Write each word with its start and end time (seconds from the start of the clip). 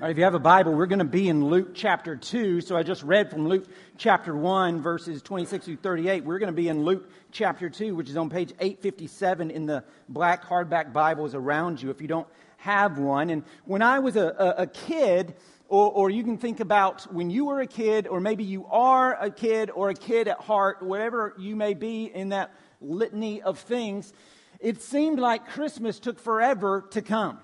If 0.00 0.16
you 0.16 0.22
have 0.22 0.34
a 0.34 0.38
Bible, 0.38 0.74
we're 0.74 0.86
going 0.86 1.00
to 1.00 1.04
be 1.04 1.28
in 1.28 1.44
Luke 1.46 1.70
chapter 1.74 2.14
2. 2.14 2.60
So 2.60 2.76
I 2.76 2.84
just 2.84 3.02
read 3.02 3.32
from 3.32 3.48
Luke 3.48 3.66
chapter 3.96 4.32
1, 4.32 4.80
verses 4.80 5.22
26 5.22 5.64
through 5.64 5.76
38. 5.78 6.22
We're 6.22 6.38
going 6.38 6.54
to 6.54 6.56
be 6.56 6.68
in 6.68 6.84
Luke 6.84 7.10
chapter 7.32 7.68
2, 7.68 7.96
which 7.96 8.08
is 8.08 8.16
on 8.16 8.30
page 8.30 8.52
857 8.60 9.50
in 9.50 9.66
the 9.66 9.82
black 10.08 10.44
hardback 10.44 10.92
Bibles 10.92 11.34
around 11.34 11.82
you 11.82 11.90
if 11.90 12.00
you 12.00 12.06
don't 12.06 12.28
have 12.58 12.96
one. 12.96 13.28
And 13.30 13.42
when 13.64 13.82
I 13.82 13.98
was 13.98 14.14
a, 14.14 14.28
a, 14.38 14.62
a 14.62 14.66
kid, 14.68 15.34
or, 15.68 15.90
or 15.90 16.10
you 16.10 16.22
can 16.22 16.38
think 16.38 16.60
about 16.60 17.12
when 17.12 17.28
you 17.28 17.46
were 17.46 17.60
a 17.60 17.66
kid, 17.66 18.06
or 18.06 18.20
maybe 18.20 18.44
you 18.44 18.66
are 18.66 19.20
a 19.20 19.32
kid 19.32 19.68
or 19.68 19.90
a 19.90 19.94
kid 19.94 20.28
at 20.28 20.38
heart, 20.38 20.80
whatever 20.80 21.34
you 21.38 21.56
may 21.56 21.74
be 21.74 22.04
in 22.04 22.28
that 22.28 22.54
litany 22.80 23.42
of 23.42 23.58
things, 23.58 24.12
it 24.60 24.80
seemed 24.80 25.18
like 25.18 25.48
Christmas 25.48 25.98
took 25.98 26.20
forever 26.20 26.86
to 26.92 27.02
come. 27.02 27.40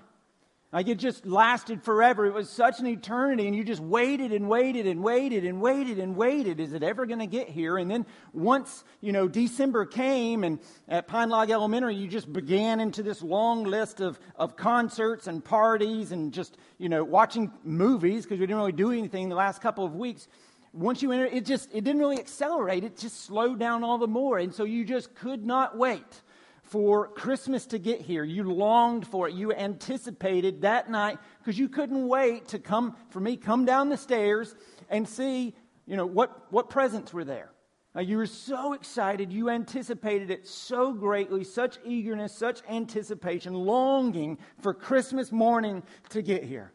Like 0.75 0.89
it 0.89 0.99
just 0.99 1.25
lasted 1.25 1.81
forever. 1.81 2.25
It 2.25 2.33
was 2.33 2.49
such 2.49 2.81
an 2.81 2.87
eternity, 2.87 3.47
and 3.47 3.55
you 3.55 3.63
just 3.63 3.79
waited 3.79 4.33
and 4.33 4.49
waited 4.49 4.87
and 4.87 5.01
waited 5.01 5.45
and 5.45 5.61
waited 5.61 5.99
and 5.99 6.17
waited. 6.17 6.59
Is 6.59 6.73
it 6.73 6.83
ever 6.83 7.05
going 7.05 7.19
to 7.19 7.27
get 7.27 7.47
here? 7.47 7.77
And 7.77 7.89
then 7.89 8.05
once, 8.33 8.83
you 8.99 9.13
know, 9.13 9.29
December 9.29 9.85
came, 9.85 10.43
and 10.43 10.59
at 10.89 11.07
Pine 11.07 11.29
Log 11.29 11.49
Elementary, 11.49 11.95
you 11.95 12.09
just 12.09 12.33
began 12.33 12.81
into 12.81 13.03
this 13.03 13.21
long 13.21 13.63
list 13.63 14.01
of, 14.01 14.19
of 14.35 14.57
concerts 14.57 15.27
and 15.27 15.41
parties 15.45 16.11
and 16.11 16.33
just, 16.33 16.57
you 16.77 16.89
know, 16.89 17.05
watching 17.05 17.53
movies 17.63 18.25
because 18.25 18.41
we 18.41 18.45
didn't 18.45 18.57
really 18.57 18.73
do 18.73 18.91
anything 18.91 19.29
the 19.29 19.35
last 19.35 19.61
couple 19.61 19.85
of 19.85 19.95
weeks. 19.95 20.27
Once 20.73 21.01
you 21.01 21.13
enter, 21.13 21.25
it 21.25 21.45
just, 21.45 21.69
it 21.73 21.85
didn't 21.85 22.01
really 22.01 22.19
accelerate. 22.19 22.83
It 22.83 22.97
just 22.97 23.23
slowed 23.23 23.59
down 23.59 23.85
all 23.85 23.97
the 23.97 24.07
more. 24.07 24.39
And 24.39 24.53
so 24.53 24.65
you 24.65 24.83
just 24.83 25.15
could 25.15 25.45
not 25.45 25.77
wait 25.77 26.21
for 26.65 27.07
Christmas 27.09 27.67
to 27.67 27.77
get 27.77 28.01
here. 28.01 28.23
You 28.23 28.43
longed 28.43 29.07
for 29.07 29.27
it. 29.27 29.35
You 29.35 29.53
anticipated 29.53 30.61
that 30.61 30.89
night 30.89 31.19
because 31.39 31.57
you 31.57 31.69
couldn't 31.69 32.07
wait 32.07 32.49
to 32.49 32.59
come, 32.59 32.95
for 33.09 33.19
me, 33.19 33.37
come 33.37 33.65
down 33.65 33.89
the 33.89 33.97
stairs 33.97 34.55
and 34.89 35.07
see, 35.07 35.55
you 35.85 35.95
know, 35.95 36.05
what, 36.05 36.51
what 36.51 36.69
presents 36.69 37.13
were 37.13 37.23
there. 37.23 37.51
Now, 37.93 38.01
you 38.01 38.17
were 38.17 38.25
so 38.25 38.73
excited. 38.73 39.31
You 39.31 39.49
anticipated 39.49 40.29
it 40.29 40.47
so 40.47 40.91
greatly, 40.91 41.43
such 41.43 41.77
eagerness, 41.85 42.33
such 42.33 42.61
anticipation, 42.67 43.53
longing 43.53 44.37
for 44.59 44.73
Christmas 44.73 45.31
morning 45.31 45.83
to 46.09 46.21
get 46.21 46.43
here. 46.43 46.73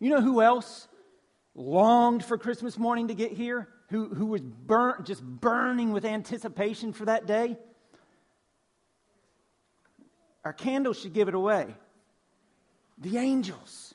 You 0.00 0.10
know 0.10 0.20
who 0.20 0.42
else 0.42 0.86
longed 1.54 2.24
for 2.24 2.36
Christmas 2.36 2.76
morning 2.76 3.08
to 3.08 3.14
get 3.14 3.32
here? 3.32 3.68
Who, 3.90 4.08
who 4.08 4.26
was 4.26 4.42
burnt, 4.42 5.06
just 5.06 5.24
burning 5.24 5.92
with 5.92 6.04
anticipation 6.04 6.92
for 6.92 7.06
that 7.06 7.26
day? 7.26 7.56
Our 10.44 10.52
candles 10.52 11.00
should 11.00 11.12
give 11.12 11.28
it 11.28 11.34
away. 11.34 11.74
The 12.98 13.18
angels. 13.18 13.94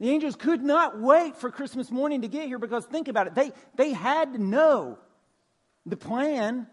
The 0.00 0.10
angels 0.10 0.34
could 0.34 0.62
not 0.62 1.00
wait 1.00 1.36
for 1.36 1.50
Christmas 1.50 1.90
morning 1.90 2.22
to 2.22 2.28
get 2.28 2.46
here 2.46 2.58
because 2.58 2.84
think 2.84 3.08
about 3.08 3.28
it. 3.28 3.34
They, 3.34 3.52
they 3.76 3.92
had 3.92 4.32
to 4.32 4.38
know 4.42 4.98
the 5.86 5.96
plan 5.96 6.66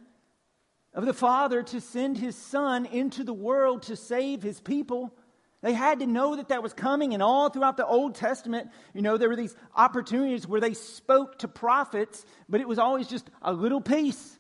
of 0.94 1.06
the 1.06 1.14
Father 1.14 1.62
to 1.62 1.82
send 1.82 2.18
his 2.18 2.36
Son 2.36 2.86
into 2.86 3.24
the 3.24 3.34
world 3.34 3.84
to 3.84 3.96
save 3.96 4.42
his 4.42 4.60
people. 4.60 5.14
They 5.62 5.74
had 5.74 6.00
to 6.00 6.08
know 6.08 6.38
that 6.38 6.48
that 6.48 6.64
was 6.64 6.74
coming, 6.74 7.14
and 7.14 7.22
all 7.22 7.50
throughout 7.50 7.76
the 7.76 7.86
Old 7.86 8.16
Testament, 8.16 8.70
you 8.94 9.02
know, 9.02 9.18
there 9.18 9.30
were 9.30 9.36
these 9.36 9.56
opportunities 9.76 10.48
where 10.48 10.62
they 10.62 10.74
spoke 10.74 11.40
to 11.40 11.48
prophets, 11.48 12.26
but 12.48 12.62
it 12.62 12.68
was 12.68 12.80
always 12.80 13.08
just 13.08 13.30
a 13.42 13.52
little 13.52 13.82
piece. 13.82 14.39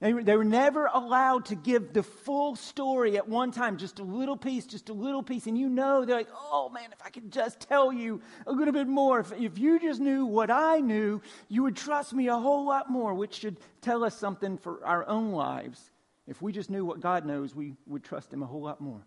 They 0.00 0.14
were, 0.14 0.44
never 0.44 0.86
allowed 0.86 1.44
to 1.46 1.54
give 1.54 1.92
the 1.92 2.02
full 2.02 2.56
story 2.56 3.18
at 3.18 3.28
one 3.28 3.52
time, 3.52 3.76
just 3.76 3.98
a 3.98 4.02
little 4.02 4.36
piece, 4.36 4.64
just 4.64 4.88
a 4.88 4.94
little 4.94 5.22
piece. 5.22 5.46
And 5.46 5.58
you 5.58 5.68
know, 5.68 6.06
they're 6.06 6.16
like, 6.16 6.30
oh 6.50 6.70
man, 6.70 6.88
if 6.90 7.04
I 7.04 7.10
could 7.10 7.30
just 7.30 7.60
tell 7.60 7.92
you 7.92 8.22
a 8.46 8.52
little 8.52 8.72
bit 8.72 8.86
more, 8.86 9.20
if, 9.20 9.30
if 9.32 9.58
you 9.58 9.78
just 9.78 10.00
knew 10.00 10.24
what 10.24 10.50
I 10.50 10.80
knew, 10.80 11.20
you 11.48 11.64
would 11.64 11.76
trust 11.76 12.14
me 12.14 12.28
a 12.28 12.36
whole 12.36 12.64
lot 12.64 12.90
more, 12.90 13.12
which 13.12 13.34
should 13.34 13.58
tell 13.82 14.02
us 14.02 14.16
something 14.16 14.56
for 14.56 14.82
our 14.86 15.06
own 15.06 15.32
lives. 15.32 15.90
If 16.26 16.40
we 16.40 16.52
just 16.52 16.70
knew 16.70 16.86
what 16.86 17.00
God 17.00 17.26
knows, 17.26 17.54
we 17.54 17.74
would 17.86 18.02
trust 18.02 18.32
Him 18.32 18.42
a 18.42 18.46
whole 18.46 18.62
lot 18.62 18.80
more. 18.80 19.02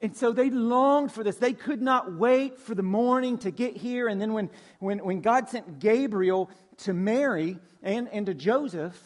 And 0.00 0.16
so 0.16 0.30
they 0.30 0.48
longed 0.48 1.10
for 1.10 1.24
this. 1.24 1.38
They 1.38 1.54
could 1.54 1.82
not 1.82 2.14
wait 2.14 2.60
for 2.60 2.76
the 2.76 2.84
morning 2.84 3.38
to 3.38 3.50
get 3.50 3.76
here. 3.76 4.06
And 4.06 4.20
then 4.20 4.32
when, 4.32 4.48
when, 4.78 4.98
when 4.98 5.22
God 5.22 5.48
sent 5.48 5.80
Gabriel 5.80 6.50
to 6.78 6.92
Mary 6.92 7.58
and, 7.82 8.08
and 8.10 8.26
to 8.26 8.34
Joseph, 8.34 8.96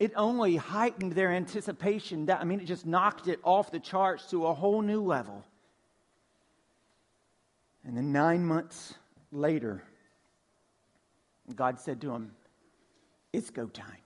it 0.00 0.12
only 0.16 0.56
heightened 0.56 1.12
their 1.12 1.30
anticipation. 1.30 2.26
That, 2.26 2.40
I 2.40 2.44
mean, 2.44 2.58
it 2.58 2.64
just 2.64 2.86
knocked 2.86 3.28
it 3.28 3.38
off 3.44 3.70
the 3.70 3.78
charts 3.78 4.30
to 4.30 4.46
a 4.46 4.54
whole 4.54 4.80
new 4.80 5.02
level. 5.02 5.44
And 7.84 7.94
then 7.96 8.10
nine 8.10 8.44
months 8.44 8.94
later, 9.30 9.84
God 11.54 11.78
said 11.78 12.00
to 12.00 12.12
him, 12.12 12.32
It's 13.32 13.50
go 13.50 13.66
time. 13.66 13.98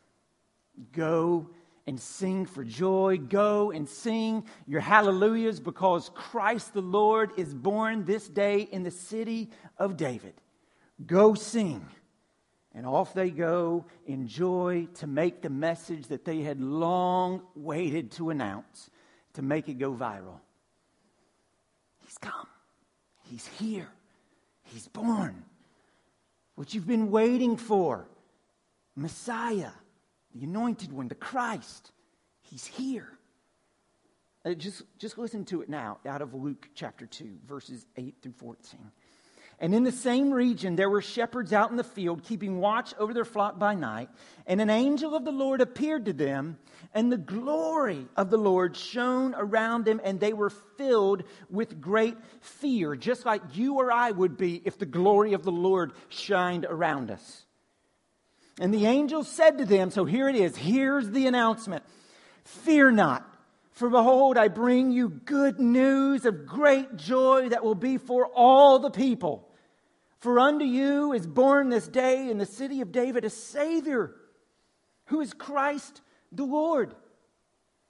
Go 0.93 1.49
and 1.87 2.01
sing 2.01 2.47
for 2.47 2.65
joy. 2.65 3.19
Go 3.19 3.71
and 3.71 3.89
sing 3.89 4.45
your 4.67 4.81
hallelujahs 4.81 5.61
because 5.61 6.11
Christ 6.13 6.75
the 6.75 6.83
Lord 6.83 7.31
is 7.37 7.55
born 7.55 8.05
this 8.05 8.29
day 8.29 8.63
in 8.63 8.83
the 8.83 8.91
city 8.91 9.51
of 9.79 9.97
David. 9.97 10.35
Go 11.07 11.35
sing. 11.35 11.87
And 12.75 12.87
off 12.87 13.15
they 13.15 13.31
go 13.31 13.85
in 14.07 14.27
joy 14.27 14.89
to 14.95 15.07
make 15.07 15.43
the 15.43 15.51
message 15.51 16.09
that 16.09 16.25
they 16.25 16.41
had 16.41 16.61
long 16.61 17.43
waited 17.55 18.11
to 18.13 18.31
announce, 18.31 18.91
to 19.35 19.43
make 19.43 19.69
it 19.69 19.75
go 19.75 19.95
viral. 19.95 20.41
He's 22.05 22.19
come. 22.19 22.49
He's 23.31 23.47
here. 23.47 23.89
He's 24.65 24.89
born. 24.89 25.45
What 26.57 26.75
you've 26.75 26.87
been 26.87 27.11
waiting 27.11 27.57
for 27.57 28.09
Messiah, 28.97 29.71
the 30.35 30.45
anointed 30.45 30.93
one, 30.93 31.09
the 31.09 31.15
Christ. 31.15 31.93
He's 32.43 32.67
here. 32.67 33.09
Uh, 34.45 34.53
just, 34.55 34.83
just 34.99 35.17
listen 35.17 35.45
to 35.47 35.63
it 35.63 35.69
now 35.69 35.99
out 36.07 36.23
of 36.23 36.35
Luke 36.35 36.69
chapter 36.75 37.07
2, 37.07 37.39
verses 37.47 37.87
8 37.97 38.15
through 38.21 38.33
14. 38.33 38.79
And 39.61 39.75
in 39.75 39.85
the 39.85 39.93
same 39.93 40.33
region, 40.33 40.77
there 40.77 40.91
were 40.91 41.01
shepherds 41.01 41.53
out 41.53 41.71
in 41.71 41.77
the 41.77 41.85
field, 41.85 42.25
keeping 42.25 42.59
watch 42.59 42.93
over 42.99 43.15
their 43.15 43.25
flock 43.25 43.59
by 43.59 43.75
night. 43.75 44.09
And 44.47 44.61
an 44.61 44.71
angel 44.71 45.15
of 45.15 45.25
the 45.25 45.33
Lord 45.33 45.61
appeared 45.61 46.07
to 46.07 46.13
them, 46.13 46.59
and 46.93 47.11
the 47.11 47.17
glory 47.17 48.07
of 48.17 48.31
the 48.31 48.37
Lord 48.37 48.77
shone 48.77 49.35
around 49.37 49.85
them, 49.85 50.01
and 50.03 50.19
they 50.19 50.33
were 50.33 50.51
filled 50.51 51.25
with 51.49 51.81
great 51.81 52.17
fear, 52.41 52.97
just 52.97 53.25
like 53.25 53.43
you 53.53 53.75
or 53.75 53.93
I 53.93 54.11
would 54.11 54.37
be 54.37 54.61
if 54.65 54.79
the 54.79 54.87
glory 54.87 55.33
of 55.33 55.45
the 55.45 55.53
Lord 55.53 55.93
shined 56.09 56.67
around 56.69 57.11
us. 57.11 57.45
And 58.61 58.73
the 58.73 58.87
angel 58.87 59.25
said 59.25 59.59
to 59.59 59.65
them, 59.65 59.91
So 59.91 60.05
here 60.05 60.29
it 60.29 60.37
is, 60.37 60.57
here's 60.57 61.11
the 61.11 61.27
announcement 61.27 61.85
Fear 62.45 62.93
not. 62.93 63.34
For 63.75 63.91
behold, 63.91 64.39
I 64.39 64.47
bring 64.47 64.93
you 64.93 65.09
good 65.09 65.59
news 65.59 66.25
of 66.25 66.47
great 66.47 66.97
joy 66.97 67.49
that 67.49 67.65
will 67.65 67.75
be 67.75 67.99
for 67.99 68.27
all 68.27 68.79
the 68.79 68.91
people. 68.91 69.49
For 70.21 70.39
unto 70.39 70.65
you 70.65 71.13
is 71.13 71.27
born 71.27 71.71
this 71.71 71.89
day 71.89 72.31
in 72.31 72.39
the 72.39 72.47
city 72.47 72.81
of 72.81 72.93
David 72.93 73.25
a 73.25 73.31
Savior, 73.31 74.15
who 75.07 75.21
is 75.21 75.35
Christ 75.35 76.03
the 76.31 76.45
Lord. 76.45 76.95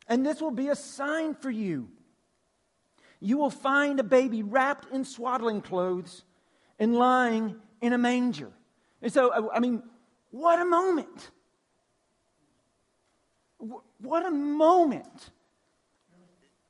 And 0.08 0.24
this 0.24 0.40
will 0.40 0.50
be 0.50 0.68
a 0.68 0.74
sign 0.74 1.34
for 1.34 1.50
you. 1.50 1.90
You 3.20 3.36
will 3.36 3.50
find 3.50 4.00
a 4.00 4.04
baby 4.04 4.42
wrapped 4.42 4.90
in 4.90 5.04
swaddling 5.04 5.60
clothes 5.60 6.24
and 6.78 6.96
lying 6.96 7.56
in 7.82 7.92
a 7.92 7.98
manger. 7.98 8.50
And 9.02 9.12
so, 9.12 9.50
I 9.52 9.60
mean, 9.60 9.82
what 10.30 10.58
a 10.58 10.64
moment! 10.64 11.30
What 13.98 14.24
a 14.24 14.30
moment! 14.30 15.30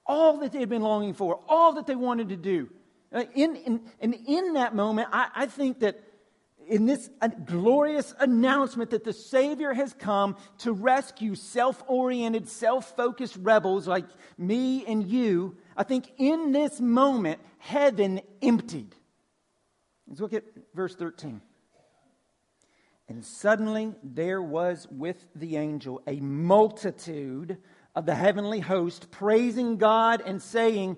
All 0.06 0.38
that 0.38 0.52
they 0.52 0.60
had 0.60 0.68
been 0.68 0.82
longing 0.82 1.14
for, 1.14 1.40
all 1.48 1.74
that 1.74 1.86
they 1.86 1.94
wanted 1.94 2.28
to 2.30 2.36
do. 2.36 2.68
Uh, 3.12 3.24
in, 3.34 3.56
in, 3.56 3.80
and 4.00 4.14
in 4.26 4.54
that 4.54 4.74
moment, 4.74 5.08
I, 5.12 5.28
I 5.34 5.46
think 5.46 5.80
that 5.80 6.00
in 6.66 6.86
this 6.86 7.10
glorious 7.44 8.14
announcement 8.18 8.90
that 8.90 9.04
the 9.04 9.12
Savior 9.12 9.72
has 9.72 9.94
come 9.94 10.36
to 10.58 10.72
rescue 10.72 11.34
self 11.34 11.82
oriented, 11.86 12.48
self 12.48 12.96
focused 12.96 13.36
rebels 13.40 13.86
like 13.86 14.06
me 14.38 14.84
and 14.86 15.06
you, 15.06 15.56
I 15.76 15.84
think 15.84 16.10
in 16.18 16.52
this 16.52 16.80
moment, 16.80 17.40
heaven 17.58 18.20
emptied. 18.42 18.94
Let's 20.08 20.20
look 20.20 20.32
at 20.32 20.44
verse 20.74 20.94
13. 20.94 21.40
And 23.08 23.24
suddenly 23.24 23.94
there 24.02 24.40
was 24.40 24.88
with 24.90 25.26
the 25.34 25.56
angel 25.56 26.02
a 26.06 26.20
multitude 26.20 27.58
of 27.94 28.06
the 28.06 28.14
heavenly 28.14 28.60
host, 28.60 29.10
praising 29.10 29.76
God 29.76 30.22
and 30.24 30.42
saying, 30.42 30.96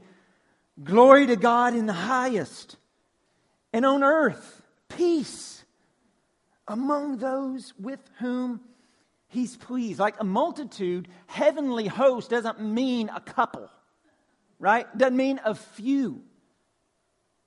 Glory 0.83 1.27
to 1.27 1.37
God 1.37 1.75
in 1.75 1.87
the 1.87 1.93
highest, 1.93 2.77
and 3.73 3.87
on 3.87 4.03
earth, 4.03 4.63
peace 4.89 5.65
among 6.69 7.19
those 7.19 7.73
with 7.79 8.01
whom 8.19 8.61
he's 9.29 9.57
pleased. 9.57 9.99
Like 9.99 10.17
a 10.21 10.25
multitude, 10.25 11.09
heavenly 11.27 11.87
host 11.87 12.31
doesn't 12.31 12.61
mean 12.61 13.11
a 13.15 13.21
couple, 13.21 13.71
right? 14.59 14.87
Doesn't 14.97 15.17
mean 15.17 15.41
a 15.45 15.55
few. 15.55 16.23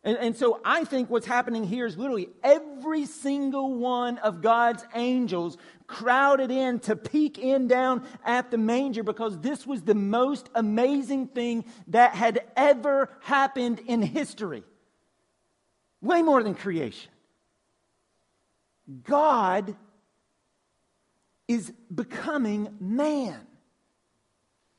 And, 0.03 0.17
and, 0.17 0.35
so 0.35 0.61
I 0.63 0.85
think 0.85 1.09
what's 1.09 1.25
happening 1.25 1.65
here 1.65 1.85
is 1.85 1.97
literally 1.97 2.29
every 2.41 3.05
single 3.05 3.73
one 3.75 4.17
of 4.19 4.41
God's 4.41 4.85
angels 4.95 5.57
crowded 5.87 6.51
in 6.51 6.79
to 6.81 6.95
peek 6.95 7.37
in 7.37 7.67
down 7.67 8.07
at 8.23 8.49
the 8.49 8.57
manger 8.57 9.03
because 9.03 9.37
this 9.39 9.67
was 9.67 9.81
the 9.81 9.95
most 9.95 10.49
amazing 10.55 11.27
thing 11.27 11.65
that 11.87 12.15
had 12.15 12.45
ever 12.55 13.09
happened 13.21 13.81
in 13.87 14.01
history. 14.01 14.63
Way 16.01 16.21
more 16.21 16.41
than 16.43 16.55
creation. 16.55 17.11
God 19.03 19.75
is 21.49 21.73
becoming 21.93 22.73
man 22.79 23.48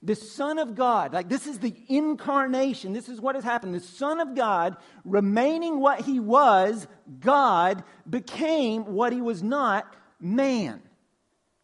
the 0.03 0.15
Son 0.15 0.59
of 0.59 0.75
God, 0.75 1.13
like 1.13 1.29
this 1.29 1.47
is 1.47 1.59
the 1.59 1.75
incarnation, 1.89 2.93
this 2.93 3.09
is 3.09 3.21
what 3.21 3.35
has 3.35 3.45
happened. 3.45 3.75
The 3.75 3.81
Son 3.81 4.19
of 4.19 4.35
God, 4.35 4.77
remaining 5.05 5.79
what 5.79 6.01
he 6.01 6.19
was, 6.19 6.87
God, 7.21 7.85
became 8.09 8.95
what 8.95 9.13
he 9.13 9.21
was 9.21 9.43
not, 9.43 9.95
man, 10.19 10.81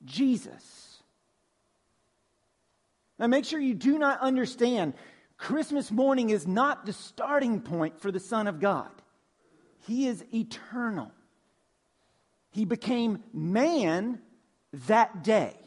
Jesus. 0.05 0.99
Now 3.19 3.27
make 3.27 3.47
sure 3.47 3.59
you 3.59 3.75
do 3.75 3.99
not 3.99 4.21
understand 4.21 4.93
Christmas 5.39 5.91
morning 5.91 6.31
is 6.31 6.47
not 6.47 6.85
the 6.85 6.93
starting 6.93 7.61
point 7.61 8.01
for 8.01 8.13
the 8.13 8.21
Son 8.21 8.47
of 8.47 8.61
God, 8.61 8.91
he 9.87 10.09
is 10.09 10.25
eternal. 10.35 11.11
He 12.51 12.65
became 12.65 13.23
man 13.35 14.21
that 14.87 15.23
day. 15.23 15.66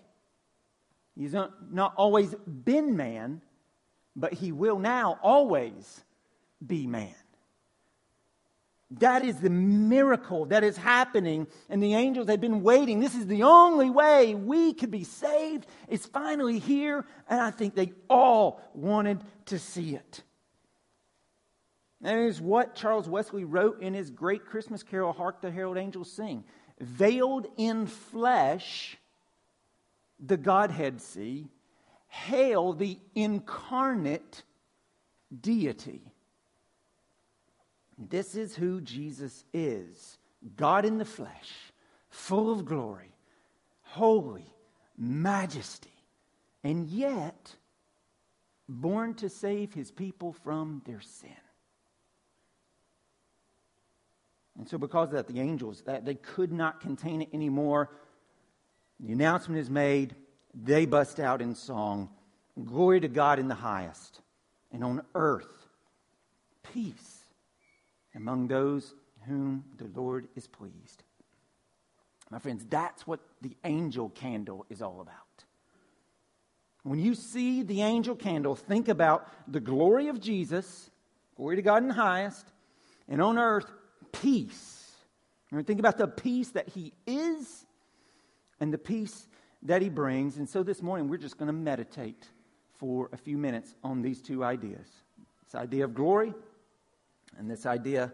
He's 1.19 1.33
not, 1.33 1.73
not 1.73 1.93
always 1.97 2.33
been 2.45 2.95
man, 2.95 3.41
but 4.15 4.31
he 4.31 4.53
will 4.53 4.79
now 4.79 5.19
always 5.21 6.01
be 6.65 6.87
man. 6.87 7.13
That 8.99 9.25
is 9.25 9.35
the 9.35 9.49
miracle 9.49 10.45
that 10.45 10.63
is 10.63 10.77
happening, 10.77 11.47
and 11.67 11.83
the 11.83 11.93
angels 11.93 12.29
had 12.29 12.39
been 12.39 12.63
waiting. 12.63 13.01
This 13.01 13.15
is 13.15 13.27
the 13.27 13.43
only 13.43 13.89
way 13.89 14.33
we 14.33 14.73
could 14.73 14.91
be 14.91 15.03
saved. 15.03 15.67
It's 15.89 16.05
finally 16.05 16.57
here, 16.57 17.05
and 17.29 17.41
I 17.41 17.51
think 17.51 17.75
they 17.75 17.91
all 18.09 18.61
wanted 18.73 19.21
to 19.47 19.59
see 19.59 19.95
it. 19.95 20.23
That 21.99 22.17
is 22.17 22.39
what 22.39 22.75
Charles 22.75 23.09
Wesley 23.09 23.43
wrote 23.43 23.81
in 23.81 23.93
his 23.93 24.09
great 24.09 24.45
Christmas 24.45 24.83
carol, 24.83 25.11
Hark 25.11 25.41
the 25.41 25.51
Herald 25.51 25.77
Angels 25.77 26.09
Sing. 26.09 26.45
Veiled 26.79 27.45
in 27.57 27.87
flesh, 27.87 28.97
the 30.19 30.37
Godhead 30.37 31.01
see, 31.01 31.47
hail 32.07 32.73
the 32.73 32.99
incarnate 33.15 34.43
deity. 35.41 36.13
This 37.97 38.35
is 38.35 38.55
who 38.55 38.81
Jesus 38.81 39.43
is 39.53 40.17
God 40.55 40.85
in 40.85 40.97
the 40.97 41.05
flesh, 41.05 41.51
full 42.09 42.51
of 42.51 42.65
glory, 42.65 43.13
holy, 43.81 44.53
majesty, 44.97 45.89
and 46.63 46.87
yet 46.87 47.55
born 48.69 49.13
to 49.15 49.29
save 49.29 49.73
his 49.73 49.91
people 49.91 50.31
from 50.31 50.81
their 50.85 51.01
sin. 51.01 51.29
And 54.57 54.67
so, 54.67 54.77
because 54.77 55.07
of 55.09 55.13
that, 55.13 55.27
the 55.27 55.39
angels, 55.39 55.81
that 55.83 56.05
they 56.05 56.15
could 56.15 56.51
not 56.51 56.81
contain 56.81 57.21
it 57.21 57.29
anymore. 57.33 57.91
The 58.99 59.13
announcement 59.13 59.59
is 59.59 59.69
made. 59.69 60.15
They 60.53 60.85
bust 60.85 61.19
out 61.19 61.41
in 61.41 61.55
song 61.55 62.09
Glory 62.65 62.99
to 62.99 63.07
God 63.07 63.39
in 63.39 63.47
the 63.47 63.55
highest, 63.55 64.19
and 64.71 64.83
on 64.83 65.01
earth, 65.15 65.67
peace 66.73 67.23
among 68.15 68.47
those 68.47 68.93
whom 69.25 69.63
the 69.77 69.89
Lord 69.95 70.27
is 70.35 70.47
pleased. 70.47 71.03
My 72.29 72.39
friends, 72.39 72.65
that's 72.69 73.07
what 73.07 73.21
the 73.41 73.55
angel 73.63 74.09
candle 74.09 74.65
is 74.69 74.81
all 74.81 75.01
about. 75.01 75.15
When 76.83 76.99
you 76.99 77.15
see 77.15 77.63
the 77.63 77.81
angel 77.81 78.15
candle, 78.15 78.55
think 78.55 78.87
about 78.87 79.27
the 79.51 79.59
glory 79.59 80.07
of 80.07 80.19
Jesus, 80.19 80.89
glory 81.35 81.55
to 81.55 81.61
God 81.61 81.81
in 81.83 81.87
the 81.87 81.93
highest, 81.93 82.45
and 83.07 83.21
on 83.21 83.37
earth, 83.37 83.71
peace. 84.11 84.91
And 85.51 85.65
think 85.65 85.79
about 85.79 85.97
the 85.97 86.07
peace 86.07 86.49
that 86.51 86.69
He 86.69 86.93
is 87.07 87.65
and 88.59 88.73
the 88.73 88.77
peace 88.77 89.27
that 89.63 89.81
he 89.81 89.89
brings. 89.89 90.37
And 90.37 90.47
so 90.47 90.63
this 90.63 90.81
morning, 90.81 91.07
we're 91.07 91.17
just 91.17 91.37
going 91.37 91.47
to 91.47 91.53
meditate 91.53 92.27
for 92.77 93.09
a 93.11 93.17
few 93.17 93.37
minutes 93.37 93.75
on 93.83 94.01
these 94.01 94.21
two 94.21 94.43
ideas 94.43 94.87
this 95.45 95.59
idea 95.59 95.83
of 95.83 95.95
glory 95.95 96.33
and 97.37 97.49
this 97.49 97.65
idea 97.65 98.13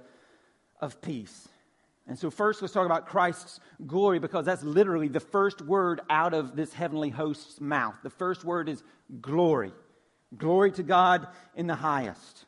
of 0.80 1.02
peace. 1.02 1.50
And 2.08 2.18
so, 2.18 2.30
first, 2.30 2.62
let's 2.62 2.74
talk 2.74 2.86
about 2.86 3.08
Christ's 3.08 3.60
glory 3.86 4.20
because 4.20 4.46
that's 4.46 4.64
literally 4.64 5.08
the 5.08 5.20
first 5.20 5.62
word 5.62 6.02
out 6.10 6.34
of 6.34 6.56
this 6.56 6.72
heavenly 6.72 7.10
host's 7.10 7.60
mouth. 7.60 7.96
The 8.04 8.10
first 8.10 8.46
word 8.46 8.70
is 8.70 8.84
glory. 9.22 9.74
Glory 10.38 10.72
to 10.74 10.84
God 10.84 11.28
in 11.56 11.68
the 11.68 11.76
highest. 11.76 12.46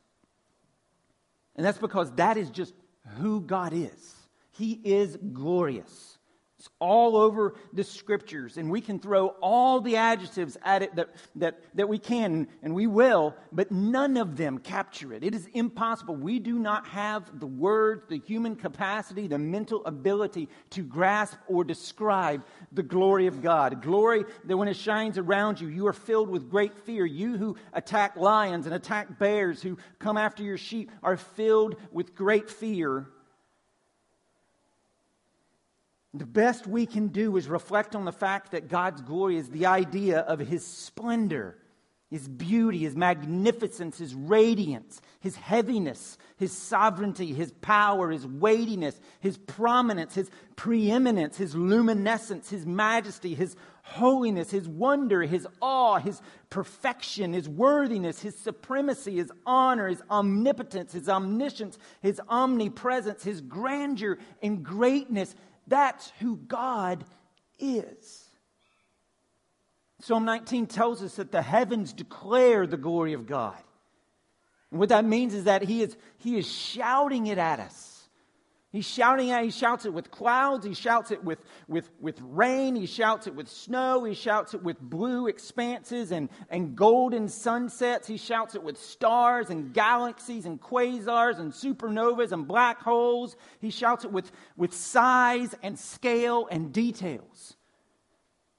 And 1.55 1.65
that's 1.65 1.79
because 1.79 2.11
that 2.15 2.37
is 2.37 2.49
just 2.51 2.73
who 3.17 3.41
God 3.41 3.73
is. 3.73 4.15
He 4.51 4.79
is 4.83 5.17
glorious. 5.33 6.16
It's 6.59 6.69
all 6.79 7.15
over 7.15 7.53
the 7.71 7.83
scriptures, 7.83 8.57
and 8.57 8.71
we 8.71 8.81
can 8.81 8.97
throw 8.97 9.27
all 9.41 9.79
the 9.79 9.95
adjectives 9.95 10.57
at 10.63 10.81
it 10.81 10.95
that, 10.95 11.09
that, 11.35 11.59
that 11.75 11.87
we 11.87 11.99
can, 11.99 12.47
and 12.63 12.73
we 12.73 12.87
will, 12.87 13.35
but 13.51 13.71
none 13.71 14.17
of 14.17 14.37
them 14.37 14.57
capture 14.57 15.13
it. 15.13 15.23
It 15.23 15.35
is 15.35 15.47
impossible. 15.53 16.15
We 16.15 16.39
do 16.39 16.57
not 16.57 16.87
have 16.87 17.39
the 17.39 17.45
words, 17.45 18.05
the 18.09 18.17
human 18.17 18.55
capacity, 18.55 19.27
the 19.27 19.37
mental 19.37 19.85
ability 19.85 20.49
to 20.71 20.81
grasp 20.81 21.37
or 21.47 21.63
describe 21.63 22.43
the 22.71 22.81
glory 22.81 23.27
of 23.27 23.43
God. 23.43 23.83
Glory 23.83 24.25
that 24.45 24.57
when 24.57 24.67
it 24.67 24.77
shines 24.77 25.19
around 25.19 25.61
you, 25.61 25.67
you 25.67 25.85
are 25.85 25.93
filled 25.93 26.29
with 26.29 26.49
great 26.49 26.75
fear. 26.75 27.05
You 27.05 27.37
who 27.37 27.55
attack 27.73 28.15
lions 28.15 28.65
and 28.65 28.73
attack 28.73 29.19
bears, 29.19 29.61
who 29.61 29.77
come 29.99 30.17
after 30.17 30.41
your 30.41 30.57
sheep, 30.57 30.89
are 31.03 31.17
filled 31.17 31.75
with 31.91 32.15
great 32.15 32.49
fear 32.49 33.05
the 36.13 36.25
best 36.25 36.65
we 36.65 36.85
can 36.85 37.09
do 37.09 37.37
is 37.37 37.47
reflect 37.47 37.95
on 37.95 38.05
the 38.05 38.11
fact 38.11 38.51
that 38.51 38.69
God's 38.69 39.01
glory 39.01 39.37
is 39.37 39.49
the 39.49 39.65
idea 39.65 40.19
of 40.19 40.39
His 40.39 40.65
splendor, 40.65 41.57
His 42.09 42.27
beauty, 42.27 42.79
His 42.79 42.95
magnificence, 42.95 43.97
His 43.97 44.15
radiance, 44.15 45.01
His 45.19 45.35
heaviness, 45.35 46.17
His 46.37 46.53
sovereignty, 46.53 47.33
His 47.33 47.51
power, 47.61 48.09
His 48.09 48.25
weightiness, 48.25 48.99
His 49.19 49.37
prominence, 49.37 50.15
His 50.15 50.31
preeminence, 50.55 51.37
His 51.37 51.55
luminescence, 51.55 52.49
His 52.49 52.65
majesty, 52.65 53.35
His 53.35 53.55
holiness, 53.83 54.49
His 54.49 54.67
wonder, 54.67 55.23
His 55.23 55.45
awe, 55.61 55.99
His 55.99 56.21
perfection, 56.49 57.33
His 57.33 57.49
worthiness, 57.49 58.21
His 58.21 58.37
supremacy, 58.37 59.17
His 59.17 59.31
honor, 59.45 59.89
His 59.89 60.01
omnipotence, 60.09 60.93
His 60.93 61.09
omniscience, 61.09 61.77
His 62.01 62.21
omnipresence, 62.29 63.23
His 63.23 63.41
grandeur 63.41 64.17
and 64.41 64.63
greatness 64.63 65.35
that's 65.67 66.11
who 66.19 66.37
God 66.37 67.03
is. 67.59 68.23
Psalm 69.99 70.25
19 70.25 70.67
tells 70.67 71.01
us 71.01 71.15
that 71.15 71.31
the 71.31 71.41
heavens 71.41 71.91
declare 71.93 72.67
the 72.67 72.77
glory 72.77 73.13
of 73.13 73.25
God. 73.25 73.57
And 74.71 74.79
what 74.79 74.89
that 74.89 75.05
means 75.05 75.33
is 75.33 75.45
that 75.45 75.63
he 75.63 75.81
is, 75.81 75.97
he 76.17 76.37
is 76.37 76.49
shouting 76.49 77.27
it 77.27 77.37
at 77.37 77.59
us. 77.59 77.96
He's 78.69 78.85
shouting 78.85 79.31
out, 79.31 79.43
he 79.45 79.49
shouts 79.49 79.85
it 79.85 79.93
with 79.93 80.11
clouds, 80.11 80.65
he 80.65 80.73
shouts 80.73 81.11
it 81.11 81.23
with, 81.23 81.39
with, 81.69 81.89
with 82.01 82.19
rain, 82.21 82.75
he 82.75 82.85
shouts 82.85 83.25
it 83.25 83.33
with 83.33 83.47
snow, 83.47 84.03
he 84.03 84.13
shouts 84.13 84.53
it 84.53 84.61
with 84.61 84.81
blue 84.81 85.27
expanses 85.27 86.11
and, 86.11 86.27
and 86.49 86.75
golden 86.75 87.29
sunsets, 87.29 88.07
he 88.09 88.17
shouts 88.17 88.55
it 88.55 88.63
with 88.63 88.77
stars 88.77 89.49
and 89.49 89.73
galaxies 89.73 90.45
and 90.45 90.61
quasars 90.61 91.39
and 91.39 91.53
supernovas 91.53 92.33
and 92.33 92.45
black 92.45 92.81
holes. 92.81 93.37
He 93.61 93.69
shouts 93.69 94.03
it 94.03 94.11
with, 94.11 94.33
with 94.57 94.73
size 94.73 95.55
and 95.63 95.79
scale 95.79 96.49
and 96.51 96.73
details. 96.73 97.55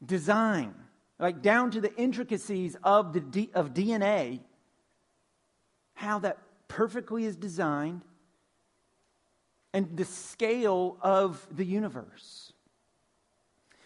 Design, 0.04 0.74
like 1.18 1.42
down 1.42 1.70
to 1.72 1.82
the 1.82 1.94
intricacies 1.96 2.78
of, 2.82 3.12
the 3.12 3.20
D, 3.20 3.50
of 3.52 3.74
DNA, 3.74 4.40
how 5.92 6.20
that 6.20 6.38
perfectly 6.66 7.26
is 7.26 7.36
designed 7.36 8.02
and 9.72 9.96
the 9.96 10.04
scale 10.04 10.96
of 11.00 11.46
the 11.50 11.64
universe. 11.64 12.52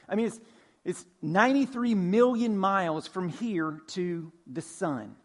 I 0.08 0.14
mean, 0.14 0.26
it's, 0.26 0.40
it's 0.84 1.06
93 1.22 1.94
million 1.94 2.56
miles 2.56 3.06
from 3.06 3.28
here 3.28 3.80
to 3.88 4.32
the 4.46 4.62
sun. 4.62 5.16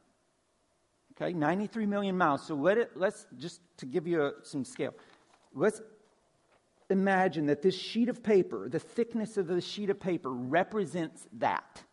Okay, 1.19 1.33
93 1.33 1.85
million 1.85 2.17
miles. 2.17 2.45
So 2.45 2.55
let 2.55 2.77
it, 2.77 2.91
let's 2.95 3.25
just 3.37 3.59
to 3.77 3.85
give 3.85 4.07
you 4.07 4.23
a, 4.23 4.31
some 4.43 4.63
scale. 4.63 4.93
Let's 5.53 5.81
imagine 6.89 7.47
that 7.47 7.61
this 7.61 7.75
sheet 7.75 8.09
of 8.09 8.23
paper, 8.23 8.69
the 8.69 8.79
thickness 8.79 9.37
of 9.37 9.47
the 9.47 9.61
sheet 9.61 9.89
of 9.89 9.99
paper 9.99 10.29
represents 10.29 11.27
that 11.33 11.83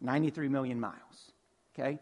93 0.00 0.48
million 0.48 0.80
miles. 0.80 1.32
Okay? 1.74 1.98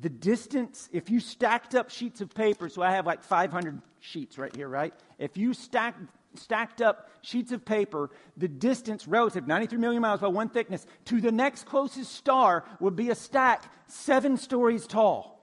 The 0.00 0.08
distance, 0.08 0.88
if 0.92 1.10
you 1.10 1.20
stacked 1.20 1.74
up 1.74 1.90
sheets 1.90 2.20
of 2.20 2.34
paper, 2.34 2.68
so 2.68 2.82
I 2.82 2.92
have 2.92 3.06
like 3.06 3.22
500 3.22 3.80
sheets 4.00 4.38
right 4.38 4.54
here, 4.54 4.68
right? 4.68 4.94
If 5.18 5.36
you 5.36 5.52
stack, 5.52 5.94
stacked 6.34 6.80
up 6.80 7.10
sheets 7.22 7.52
of 7.52 7.64
paper, 7.64 8.10
the 8.36 8.48
distance 8.48 9.06
relative, 9.06 9.46
93 9.46 9.78
million 9.78 10.00
miles 10.00 10.20
by 10.20 10.28
one 10.28 10.48
thickness, 10.48 10.86
to 11.06 11.20
the 11.20 11.32
next 11.32 11.66
closest 11.66 12.14
star 12.14 12.64
would 12.80 12.96
be 12.96 13.10
a 13.10 13.14
stack 13.14 13.64
seven 13.86 14.36
stories 14.36 14.86
tall. 14.86 15.36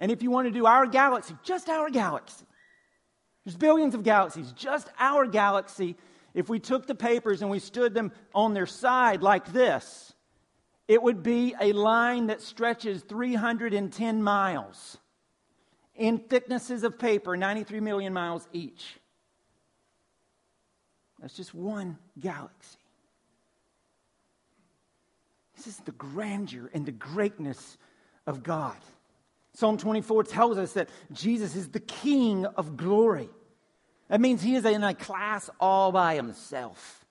And 0.00 0.10
if 0.10 0.22
you 0.22 0.30
want 0.30 0.46
to 0.46 0.52
do 0.52 0.66
our 0.66 0.86
galaxy, 0.86 1.36
just 1.44 1.68
our 1.68 1.90
galaxy, 1.90 2.44
there's 3.44 3.56
billions 3.56 3.94
of 3.94 4.02
galaxies, 4.02 4.52
just 4.52 4.88
our 4.98 5.26
galaxy, 5.26 5.96
if 6.34 6.48
we 6.48 6.58
took 6.58 6.86
the 6.86 6.94
papers 6.94 7.40
and 7.42 7.50
we 7.50 7.58
stood 7.58 7.94
them 7.94 8.12
on 8.34 8.54
their 8.54 8.66
side 8.66 9.22
like 9.22 9.52
this, 9.52 10.12
it 10.88 11.02
would 11.02 11.22
be 11.22 11.54
a 11.60 11.72
line 11.72 12.28
that 12.28 12.40
stretches 12.40 13.02
310 13.02 14.22
miles 14.22 14.96
in 15.94 16.18
thicknesses 16.18 16.82
of 16.82 16.98
paper, 16.98 17.36
93 17.36 17.80
million 17.80 18.14
miles 18.14 18.48
each. 18.54 18.96
That's 21.20 21.34
just 21.34 21.52
one 21.52 21.98
galaxy. 22.18 22.78
This 25.56 25.66
is 25.66 25.76
the 25.78 25.92
grandeur 25.92 26.70
and 26.72 26.86
the 26.86 26.92
greatness 26.92 27.76
of 28.26 28.42
God. 28.42 28.76
Psalm 29.52 29.76
24 29.76 30.22
tells 30.22 30.56
us 30.56 30.72
that 30.74 30.88
Jesus 31.12 31.56
is 31.56 31.68
the 31.68 31.80
King 31.80 32.46
of 32.46 32.76
glory. 32.76 33.28
That 34.08 34.20
means 34.20 34.40
he 34.40 34.54
is 34.54 34.64
in 34.64 34.84
a 34.84 34.94
class 34.94 35.50
all 35.60 35.90
by 35.90 36.14
himself 36.14 37.04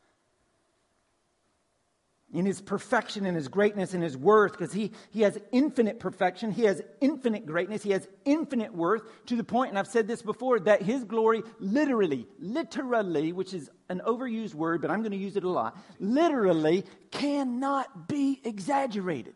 in 2.38 2.46
his 2.46 2.62
perfection 2.62 3.26
and 3.26 3.36
his 3.36 3.48
greatness 3.48 3.96
and 3.96 4.04
his 4.04 4.16
worth 4.16 4.52
because 4.52 4.72
he, 4.72 4.92
he 5.10 5.24
has 5.24 5.40
infinite 5.52 6.00
perfection, 6.00 6.52
he 6.52 6.66
has 6.66 6.84
infinite 7.02 7.48
greatness, 7.48 7.82
he 7.82 7.90
has 7.90 8.08
infinite 8.26 8.72
worth 8.72 9.02
to 9.26 9.36
the 9.36 9.44
point, 9.44 9.70
and 9.70 9.80
I've 9.80 9.88
said 9.88 10.08
this 10.08 10.22
before, 10.22 10.60
that 10.60 10.84
his 10.84 11.04
glory 11.04 11.42
literally, 11.60 12.28
literally, 12.38 13.34
which 13.34 13.56
is 13.56 13.72
an 13.90 14.04
overused 14.06 14.54
word, 14.54 14.84
but 14.84 14.92
I'm 14.92 15.00
going 15.00 15.14
to 15.14 15.18
use 15.18 15.36
it 15.36 15.44
a 15.44 15.50
lot, 15.50 15.80
literally 16.00 16.86
cannot 17.10 18.08
be 18.08 18.40
exaggerated. 18.44 19.34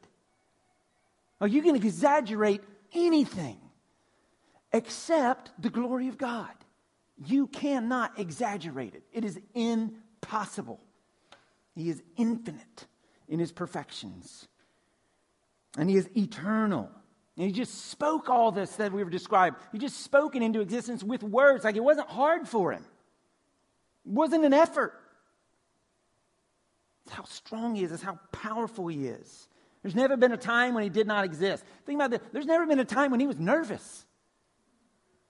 Are 1.41 1.47
you 1.47 1.63
going 1.63 1.81
to 1.81 1.87
exaggerate 1.87 2.61
anything 2.93 3.57
except 4.71 5.49
the 5.59 5.71
glory 5.71 6.07
of 6.07 6.19
God? 6.19 6.51
You 7.25 7.47
cannot 7.47 8.19
exaggerate 8.19 8.93
it, 8.93 9.01
it 9.11 9.25
is 9.25 9.39
impossible. 9.55 10.79
He 11.73 11.89
is 11.89 12.03
infinite 12.15 12.85
in 13.31 13.39
his 13.39 13.51
perfections. 13.51 14.47
And 15.77 15.89
he 15.89 15.95
is 15.95 16.07
eternal. 16.15 16.91
And 17.37 17.45
he 17.47 17.53
just 17.53 17.89
spoke 17.89 18.29
all 18.29 18.51
this 18.51 18.75
that 18.75 18.91
we've 18.91 19.09
described. 19.09 19.55
He 19.71 19.79
just 19.79 20.03
spoke 20.03 20.35
it 20.35 20.43
into 20.43 20.59
existence 20.59 21.01
with 21.01 21.23
words. 21.23 21.63
Like 21.63 21.77
it 21.77 21.83
wasn't 21.83 22.09
hard 22.09 22.47
for 22.47 22.73
him. 22.73 22.85
It 24.05 24.11
wasn't 24.11 24.43
an 24.43 24.53
effort. 24.53 24.93
It's 27.05 27.15
how 27.15 27.23
strong 27.23 27.75
he 27.75 27.83
is, 27.83 27.91
it's 27.91 28.03
how 28.03 28.19
powerful 28.31 28.87
he 28.87 29.07
is. 29.07 29.47
There's 29.81 29.95
never 29.95 30.15
been 30.17 30.33
a 30.33 30.37
time 30.37 30.75
when 30.75 30.83
he 30.83 30.89
did 30.89 31.07
not 31.07 31.25
exist. 31.25 31.63
Think 31.85 31.97
about 31.97 32.11
this. 32.11 32.19
There's 32.31 32.45
never 32.45 32.67
been 32.67 32.79
a 32.79 32.85
time 32.85 33.09
when 33.09 33.19
he 33.19 33.25
was 33.25 33.39
nervous. 33.39 34.05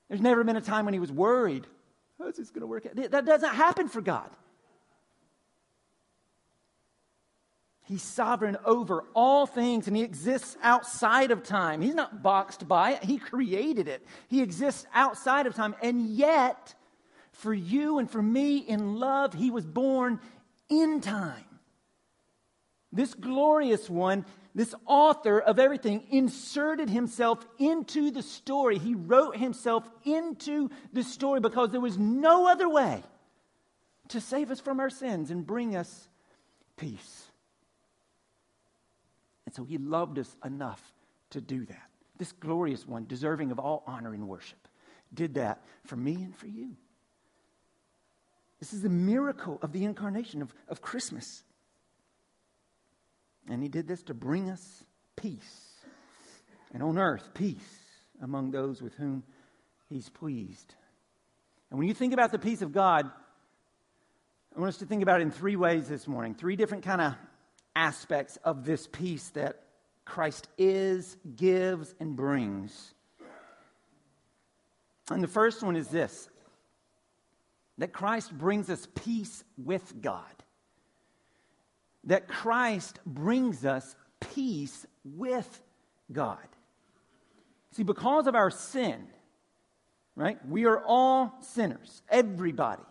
There's 0.10 0.20
never 0.20 0.43
been 0.43 0.58
a 0.58 0.62
time 0.62 0.84
when 0.84 0.93
he 0.93 1.00
was 1.00 1.12
worried. 1.12 1.65
How's 2.20 2.36
this 2.36 2.50
going 2.50 2.62
to 2.62 2.67
work 2.67 2.86
out? 2.86 3.12
That 3.12 3.25
doesn't 3.25 3.53
happen 3.53 3.88
for 3.88 4.01
God. 4.01 4.29
He's 7.84 8.04
sovereign 8.04 8.58
over 8.64 9.04
all 9.14 9.46
things 9.46 9.88
and 9.88 9.98
he 9.98 10.04
exists 10.04 10.56
outside 10.62 11.32
of 11.32 11.44
time. 11.44 11.82
He's 11.82 11.96
not 11.96 12.24
boxed 12.24 12.68
by 12.68 12.94
it, 12.94 13.04
he 13.04 13.18
created 13.18 13.88
it. 13.88 14.06
He 14.28 14.42
exists 14.42 14.86
outside 14.94 15.48
of 15.48 15.56
time. 15.56 15.76
And 15.82 16.08
yet, 16.08 16.76
for 17.32 17.54
you 17.54 17.98
and 17.98 18.10
for 18.10 18.22
me 18.22 18.58
in 18.58 18.96
love, 18.96 19.34
he 19.34 19.52
was 19.52 19.66
born 19.66 20.20
in 20.70 21.02
time. 21.02 21.44
This 22.94 23.14
glorious 23.14 23.90
one, 23.90 24.26
this 24.54 24.76
author 24.86 25.40
of 25.40 25.60
everything, 25.60 26.04
inserted 26.12 26.90
himself 26.90 27.46
into 27.58 28.12
the 28.12 28.22
story. 28.22 28.78
He 28.78 28.96
wrote 28.96 29.38
himself 29.38 29.90
into 30.04 30.70
the 30.94 31.04
story 31.04 31.40
because 31.40 31.72
there 31.72 31.82
was 31.82 31.98
no 31.98 32.48
other 32.48 32.70
way 32.70 33.02
to 34.10 34.20
save 34.20 34.52
us 34.52 34.60
from 34.60 34.80
our 34.80 34.90
sins 34.90 35.32
and 35.32 35.48
bring 35.48 35.76
us 35.76 36.10
peace. 36.76 37.31
And 39.51 39.55
so 39.58 39.65
he 39.65 39.77
loved 39.77 40.17
us 40.17 40.34
enough 40.46 40.93
to 41.31 41.41
do 41.41 41.65
that. 41.65 41.89
This 42.17 42.31
glorious 42.31 42.88
one, 42.88 43.05
deserving 43.05 43.51
of 43.51 43.60
all 43.60 43.84
honor 43.86 44.13
and 44.13 44.25
worship, 44.25 44.65
did 45.13 45.34
that 45.34 45.62
for 45.84 45.98
me 45.98 46.13
and 46.13 46.34
for 46.34 46.48
you. 46.48 46.77
This 48.62 48.72
is 48.72 48.81
the 48.81 48.88
miracle 48.88 49.60
of 49.62 49.74
the 49.74 49.84
incarnation 49.84 50.41
of, 50.41 50.53
of 50.70 50.81
Christmas. 50.81 51.43
And 53.50 53.62
he 53.62 53.67
did 53.67 53.89
this 53.89 54.03
to 54.03 54.13
bring 54.13 54.50
us 54.50 54.86
peace. 55.17 55.74
And 56.74 56.81
on 56.81 56.98
earth, 56.98 57.31
peace 57.34 57.79
among 58.22 58.51
those 58.51 58.81
with 58.81 58.93
whom 58.93 59.22
he's 59.89 60.08
pleased. 60.08 60.75
And 61.70 61.77
when 61.77 61.89
you 61.89 61.93
think 61.93 62.13
about 62.13 62.31
the 62.31 62.39
peace 62.39 62.62
of 62.62 62.72
God, 62.72 63.12
I 64.55 64.60
want 64.62 64.70
us 64.70 64.77
to 64.77 64.86
think 64.86 65.03
about 65.03 65.20
it 65.20 65.24
in 65.24 65.31
three 65.31 65.58
ways 65.58 65.89
this 65.89 66.08
morning. 66.08 66.36
Three 66.36 66.55
different 66.55 66.86
kind 66.86 67.01
of 67.01 67.15
aspects 67.75 68.38
of 68.44 68.66
this 68.66 68.88
peace 68.88 69.30
that 69.30 69.63
Christ 70.06 70.48
is, 70.58 71.18
gives, 71.36 71.94
and 72.00 72.16
brings. 72.16 72.94
And 75.10 75.24
the 75.24 75.28
first 75.28 75.63
one 75.63 75.75
is 75.75 75.88
this 75.88 76.30
that 77.78 77.94
Christ 77.94 78.32
brings 78.38 78.70
us 78.70 78.88
peace 78.94 79.44
with 79.58 80.01
God. 80.01 80.24
That 82.06 82.28
Christ 82.28 83.00
brings 83.06 83.66
us 83.66 83.96
peace 84.20 84.86
with 85.04 85.62
God. 86.12 86.38
See, 87.72 87.84
because 87.84 88.28
of 88.28 88.36
our 88.36 88.51
sin, 88.51 89.08
right? 90.16 90.38
We 90.48 90.66
are 90.66 90.84
all 90.86 91.34
sinners, 91.42 92.01
everybody. 92.10 92.84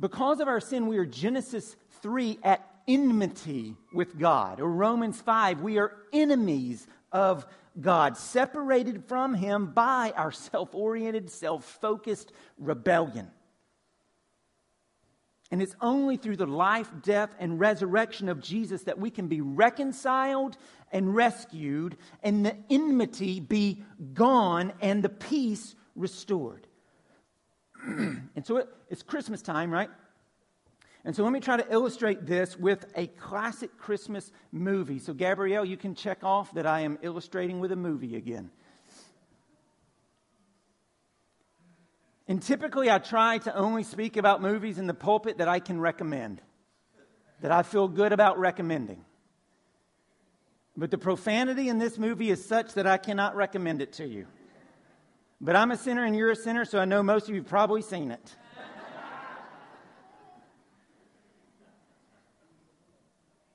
Because 0.00 0.40
of 0.40 0.48
our 0.48 0.60
sin, 0.60 0.86
we 0.86 0.98
are 0.98 1.06
Genesis 1.06 1.76
3 2.02 2.38
at 2.42 2.67
enmity 2.88 3.76
with 3.92 4.18
God. 4.18 4.60
Or 4.60 4.68
Romans 4.68 5.20
5, 5.20 5.60
we 5.60 5.78
are 5.78 5.92
enemies 6.12 6.86
of 7.12 7.46
God, 7.80 8.16
separated 8.16 9.04
from 9.04 9.34
Him 9.34 9.66
by 9.66 10.12
our 10.16 10.32
self 10.32 10.74
oriented, 10.74 11.30
self 11.30 11.64
focused 11.64 12.32
rebellion. 12.58 13.30
And 15.50 15.62
it's 15.62 15.76
only 15.80 16.16
through 16.16 16.36
the 16.36 16.46
life, 16.46 16.90
death, 17.02 17.30
and 17.38 17.58
resurrection 17.58 18.28
of 18.28 18.40
Jesus 18.40 18.82
that 18.82 18.98
we 18.98 19.10
can 19.10 19.28
be 19.28 19.40
reconciled 19.40 20.58
and 20.92 21.14
rescued, 21.14 21.96
and 22.22 22.44
the 22.44 22.56
enmity 22.68 23.40
be 23.40 23.82
gone, 24.12 24.72
and 24.80 25.02
the 25.02 25.08
peace 25.08 25.74
restored. 25.94 26.66
and 27.86 28.44
so 28.44 28.58
it, 28.58 28.68
it's 28.90 29.02
Christmas 29.02 29.40
time, 29.40 29.70
right? 29.70 29.88
And 31.04 31.14
so 31.14 31.22
let 31.22 31.32
me 31.32 31.40
try 31.40 31.56
to 31.56 31.72
illustrate 31.72 32.26
this 32.26 32.56
with 32.56 32.84
a 32.96 33.06
classic 33.06 33.76
Christmas 33.78 34.30
movie. 34.52 34.98
So, 34.98 35.14
Gabrielle, 35.14 35.64
you 35.64 35.76
can 35.76 35.94
check 35.94 36.24
off 36.24 36.52
that 36.54 36.66
I 36.66 36.80
am 36.80 36.98
illustrating 37.02 37.60
with 37.60 37.72
a 37.72 37.76
movie 37.76 38.16
again. 38.16 38.50
And 42.26 42.42
typically, 42.42 42.90
I 42.90 42.98
try 42.98 43.38
to 43.38 43.54
only 43.56 43.84
speak 43.84 44.18
about 44.18 44.42
movies 44.42 44.78
in 44.78 44.86
the 44.86 44.94
pulpit 44.94 45.38
that 45.38 45.48
I 45.48 45.60
can 45.60 45.80
recommend, 45.80 46.42
that 47.40 47.50
I 47.50 47.62
feel 47.62 47.88
good 47.88 48.12
about 48.12 48.38
recommending. 48.38 49.02
But 50.76 50.90
the 50.90 50.98
profanity 50.98 51.68
in 51.70 51.78
this 51.78 51.96
movie 51.96 52.30
is 52.30 52.44
such 52.44 52.74
that 52.74 52.86
I 52.86 52.98
cannot 52.98 53.34
recommend 53.34 53.80
it 53.80 53.94
to 53.94 54.06
you. 54.06 54.26
But 55.40 55.56
I'm 55.56 55.70
a 55.70 55.76
sinner 55.76 56.04
and 56.04 56.14
you're 56.14 56.30
a 56.30 56.36
sinner, 56.36 56.64
so 56.64 56.78
I 56.78 56.84
know 56.84 57.02
most 57.02 57.28
of 57.28 57.30
you 57.30 57.40
have 57.40 57.48
probably 57.48 57.82
seen 57.82 58.10
it. 58.10 58.36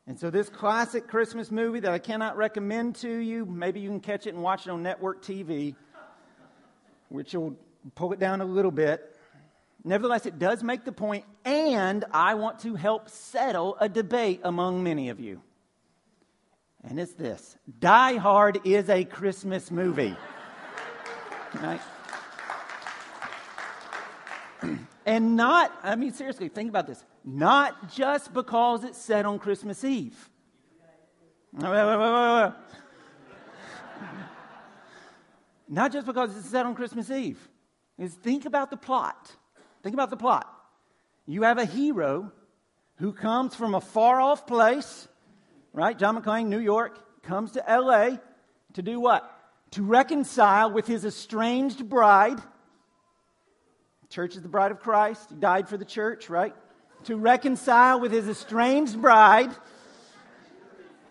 And 0.06 0.20
so, 0.20 0.30
this 0.30 0.50
classic 0.50 1.08
Christmas 1.08 1.50
movie 1.50 1.80
that 1.80 1.94
I 1.94 2.00
cannot 2.00 2.36
recommend 2.36 2.96
to 2.98 3.10
you, 3.10 3.46
maybe 3.46 3.80
you 3.80 3.90
can 3.90 4.02
catch 4.02 4.28
it 4.28 4.34
and 4.34 4.44
watch 4.44 4.68
it 4.68 4.70
on 4.70 4.84
network 4.84 5.24
TV, 5.24 5.76
which 7.08 7.34
will 7.34 7.56
pull 7.96 8.12
it 8.12 8.20
down 8.20 8.42
a 8.42 8.46
little 8.46 8.72
bit. 8.72 9.16
Nevertheless, 9.86 10.26
it 10.26 10.40
does 10.40 10.62
make 10.64 10.84
the 10.84 10.92
point, 10.92 11.26
and 11.46 12.04
I 12.12 12.36
want 12.36 12.60
to 12.60 12.76
help 12.76 13.10
settle 13.10 13.78
a 13.80 13.88
debate 13.88 14.42
among 14.44 14.84
many 14.84 15.10
of 15.10 15.20
you. 15.20 15.42
And 16.84 17.00
it's 17.00 17.14
this 17.14 17.58
Die 17.80 18.16
Hard 18.18 18.60
is 18.66 18.90
a 18.90 19.06
Christmas 19.06 19.72
movie. 19.72 20.16
right? 21.62 21.82
And 25.06 25.36
not, 25.36 25.78
I 25.84 25.98
mean, 25.98 26.14
seriously, 26.14 26.48
think 26.48 26.70
about 26.70 26.88
this. 26.88 27.04
Not 27.24 27.92
just 27.94 28.34
because 28.34 28.84
it's 28.84 28.98
set 28.98 29.26
on 29.26 29.40
Christmas 29.40 29.84
Eve. 29.84 30.30
Not 35.70 35.92
just 35.92 36.06
because 36.06 36.36
it's 36.36 36.50
set 36.50 36.66
on 36.66 36.76
Christmas 36.76 37.10
Eve. 37.10 37.40
Is 37.98 38.14
think 38.14 38.46
about 38.46 38.70
the 38.70 38.78
plot. 38.78 39.32
Think 39.84 39.94
about 39.94 40.10
the 40.10 40.18
plot. 40.18 40.50
You 41.26 41.44
have 41.44 41.58
a 41.58 41.66
hero 41.66 42.32
who 42.98 43.14
comes 43.14 43.56
from 43.56 43.76
a 43.76 43.82
far 43.82 44.20
off 44.20 44.46
place, 44.46 45.08
right? 45.72 45.98
John 45.98 46.22
McClane, 46.22 46.48
New 46.48 46.60
York, 46.60 47.00
comes 47.24 47.52
to 47.52 47.64
LA 47.68 48.18
to 48.74 48.82
do 48.82 49.00
what? 49.00 49.30
To 49.72 49.84
reconcile 49.84 50.72
with 50.72 50.88
his 50.88 51.06
estranged 51.06 51.88
bride. 51.88 52.42
Church 54.10 54.36
is 54.36 54.42
the 54.42 54.50
bride 54.50 54.72
of 54.72 54.80
Christ. 54.80 55.30
He 55.30 55.36
died 55.36 55.70
for 55.70 55.78
the 55.78 55.86
church, 55.86 56.30
right? 56.30 56.54
To 57.06 57.18
reconcile 57.18 58.00
with 58.00 58.12
his 58.12 58.28
estranged 58.30 59.02
bride. 59.02 59.52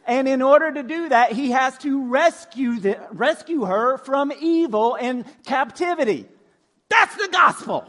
And 0.07 0.27
in 0.27 0.43
order 0.43 0.73
to 0.73 0.83
do 0.83 1.11
that, 1.11 1.33
he 1.33 1.51
has 1.53 1.79
to 1.79 2.07
rescue, 2.07 2.81
the, 2.81 2.99
rescue 3.13 3.65
her 3.65 3.99
from 3.99 4.33
evil 4.41 4.97
and 4.97 5.25
captivity. 5.45 6.27
That's 6.89 7.15
the 7.17 7.29
gospel. 7.29 7.89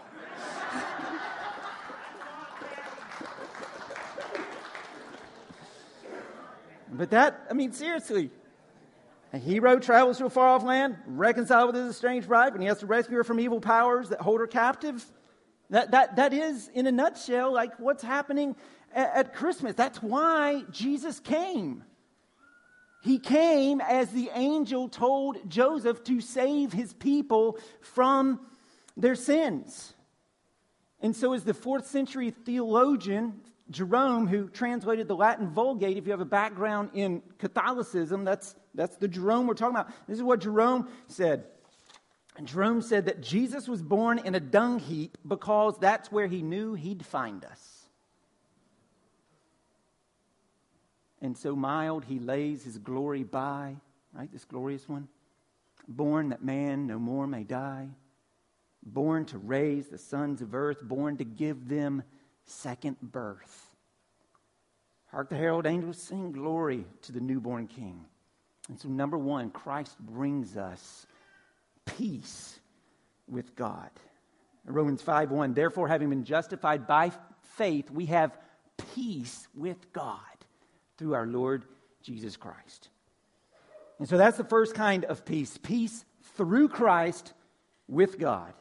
but 6.92 7.10
that, 7.10 7.48
I 7.50 7.54
mean, 7.54 7.72
seriously, 7.72 8.30
a 9.34 9.40
hero 9.40 9.80
travels 9.80 10.20
to 10.20 10.26
a 10.26 10.30
far 10.30 10.50
off 10.50 10.64
land, 10.64 10.98
reconciled 11.08 11.74
with 11.74 11.84
his 11.84 11.96
estranged 11.96 12.28
bride, 12.28 12.54
and 12.54 12.62
he 12.62 12.68
has 12.68 12.80
to 12.80 12.86
rescue 12.86 13.18
her 13.18 13.24
from 13.24 13.40
evil 13.40 13.60
powers 13.60 14.10
that 14.10 14.22
hold 14.22 14.40
her 14.40 14.48
captive. 14.48 15.04
That, 15.74 15.90
that, 15.90 16.18
that 16.18 16.34
is, 16.34 16.70
in 16.76 16.86
a 16.86 16.92
nutshell, 16.92 17.52
like 17.52 17.80
what's 17.80 18.04
happening 18.04 18.56
at, 18.94 19.16
at 19.16 19.34
Christmas. 19.34 19.74
That's 19.74 20.04
why 20.04 20.66
Jesus 20.70 21.20
came. 21.20 21.84
He 23.02 23.18
came 23.18 23.82
as 23.82 24.12
the 24.12 24.30
angel 24.36 24.88
told 24.88 25.50
Joseph 25.50 26.04
to 26.04 26.22
save 26.22 26.72
his 26.74 26.94
people 26.94 27.58
from 27.82 28.40
their 28.96 29.16
sins. 29.16 29.96
And 31.02 31.16
so, 31.16 31.34
as 31.34 31.44
the 31.44 31.56
fourth 31.56 31.88
century 31.88 32.30
theologian 32.30 33.42
Jerome, 33.72 34.28
who 34.28 34.50
translated 34.50 35.08
the 35.08 35.16
Latin 35.16 35.50
Vulgate, 35.50 35.98
if 35.98 36.06
you 36.06 36.12
have 36.12 36.22
a 36.22 36.26
background 36.26 36.92
in 36.94 37.24
Catholicism, 37.40 38.24
that's, 38.24 38.54
that's 38.76 38.98
the 38.98 39.08
Jerome 39.08 39.48
we're 39.48 39.56
talking 39.56 39.76
about. 39.76 39.92
This 40.08 40.18
is 40.18 40.24
what 40.24 40.40
Jerome 40.40 40.88
said. 41.08 41.46
And 42.36 42.48
Jerome 42.48 42.82
said 42.82 43.06
that 43.06 43.22
Jesus 43.22 43.68
was 43.68 43.82
born 43.82 44.20
in 44.20 44.36
a 44.36 44.40
dung 44.40 44.80
heap 44.80 45.18
because 45.28 45.78
that's 45.78 46.12
where 46.12 46.28
he 46.28 46.42
knew 46.42 46.74
he'd 46.74 47.06
find 47.06 47.46
us. 47.46 47.86
And 51.22 51.38
so 51.38 51.56
mild 51.56 52.06
he 52.06 52.20
lays 52.20 52.64
his 52.64 52.78
glory 52.78 53.24
by, 53.24 53.76
right? 54.14 54.32
This 54.32 54.46
glorious 54.46 54.90
one. 54.90 55.08
Born 55.88 56.30
that 56.30 56.44
man 56.44 56.88
no 56.88 56.98
more 56.98 57.28
may 57.28 57.44
die 57.44 57.90
born 58.86 59.26
to 59.26 59.38
raise 59.38 59.88
the 59.88 59.98
sons 59.98 60.42
of 60.42 60.54
earth, 60.54 60.82
born 60.82 61.18
to 61.18 61.24
give 61.24 61.68
them 61.68 62.04
second 62.46 62.98
birth. 63.02 63.72
Hark 65.12 65.30
the 65.30 65.36
herald 65.36 65.66
angels 65.66 65.98
sing 65.98 66.32
glory 66.32 66.86
to 67.04 67.12
the 67.12 67.20
newborn 67.20 67.68
king. 67.68 68.04
And 68.70 68.80
so, 68.80 68.88
number 68.88 69.18
one, 69.18 69.52
Christ 69.52 70.00
brings 70.00 70.58
us 70.58 71.06
peace 71.86 72.60
with 73.28 73.56
God. 73.56 73.90
Romans 74.66 75.02
5 75.02 75.32
1, 75.32 75.54
therefore, 75.54 75.88
having 75.88 76.10
been 76.10 76.24
justified 76.24 76.88
by 76.88 77.12
faith, 77.42 77.92
we 77.92 78.06
have 78.08 78.38
peace 78.94 79.48
with 79.54 79.92
God 79.92 80.20
through 80.98 81.14
our 81.14 81.28
Lord 81.28 81.66
Jesus 82.02 82.38
Christ. 82.38 82.90
And 84.00 84.08
so 84.08 84.18
that's 84.18 84.38
the 84.38 84.44
first 84.44 84.74
kind 84.74 85.06
of 85.06 85.26
peace 85.26 85.58
peace 85.58 86.06
through 86.36 86.70
Christ 86.70 87.34
with 87.88 88.18
God. 88.18 88.54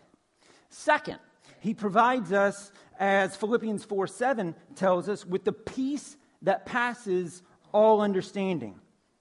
Second, 0.68 1.18
he 1.60 1.74
provides 1.74 2.32
us, 2.32 2.72
as 2.98 3.36
Philippians 3.36 3.84
4 3.84 4.06
7 4.06 4.54
tells 4.74 5.08
us, 5.08 5.24
with 5.24 5.44
the 5.44 5.52
peace 5.52 6.16
that 6.42 6.66
passes 6.66 7.42
all 7.72 8.00
understanding. 8.00 8.74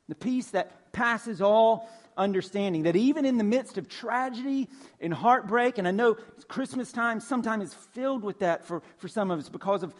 The 0.10 0.16
peace 0.16 0.52
that 0.52 0.92
passes 0.92 1.42
all 1.42 1.90
understanding. 2.18 2.84
That 2.84 2.96
even 2.96 3.26
in 3.26 3.38
the 3.38 3.44
midst 3.44 3.78
of 3.78 3.88
tragedy 3.88 4.70
and 5.00 5.14
heartbreak, 5.14 5.78
and 5.78 5.88
I 5.88 5.92
know 5.92 6.18
Christmas 6.48 6.92
time 6.92 7.20
sometimes 7.20 7.66
is 7.66 7.74
filled 7.74 8.24
with 8.24 8.40
that 8.40 8.66
for, 8.66 8.82
for 8.98 9.08
some 9.08 9.32
of 9.32 9.40
us 9.40 9.50
because 9.50 9.84
of 9.84 9.94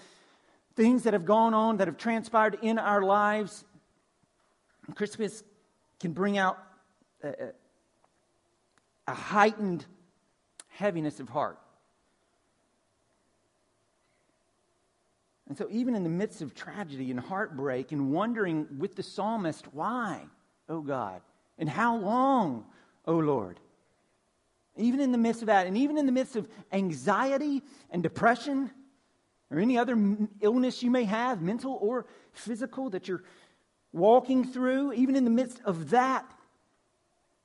things 0.76 1.04
that 1.04 1.14
have 1.14 1.26
gone 1.26 1.54
on, 1.54 1.78
that 1.78 1.88
have 1.88 1.98
transpired 1.98 2.58
in 2.62 2.80
our 2.80 3.02
lives. 3.02 3.64
Christmas 4.96 5.44
can 6.00 6.14
bring 6.14 6.38
out 6.38 6.58
a, 7.24 7.52
a 9.08 9.14
heightened 9.14 9.86
heaviness 10.70 11.20
of 11.20 11.30
heart. 11.30 11.60
And 15.52 15.58
so, 15.58 15.68
even 15.70 15.96
in 15.96 16.04
the 16.04 16.10
midst 16.10 16.42
of 16.42 16.56
tragedy 16.56 17.12
and 17.12 17.20
heartbreak, 17.20 17.92
and 17.92 18.14
wondering 18.14 18.68
with 18.78 18.96
the 18.96 19.04
psalmist, 19.04 19.66
why, 19.74 20.22
oh 20.70 20.80
God? 20.80 21.22
And 21.62 21.70
how 21.70 21.96
long, 21.96 22.66
oh 23.06 23.20
Lord? 23.20 23.60
Even 24.76 25.00
in 25.00 25.12
the 25.12 25.18
midst 25.18 25.44
of 25.44 25.46
that, 25.46 25.68
and 25.68 25.78
even 25.78 25.98
in 25.98 26.08
the 26.08 26.12
midst 26.12 26.36
of 26.36 26.50
anxiety 26.74 27.62
and 27.92 28.02
depression, 28.02 28.72
or 29.52 29.60
any 29.60 29.78
other 29.78 29.96
illness 30.42 30.82
you 30.82 30.90
may 30.90 31.04
have, 31.04 31.42
mental 31.42 31.78
or 31.80 32.08
physical, 32.34 32.90
that 32.90 33.08
you're 33.08 33.24
walking 33.94 34.44
through, 34.44 34.94
even 34.94 35.16
in 35.16 35.24
the 35.24 35.30
midst 35.30 35.62
of 35.64 35.92
that, 35.92 36.26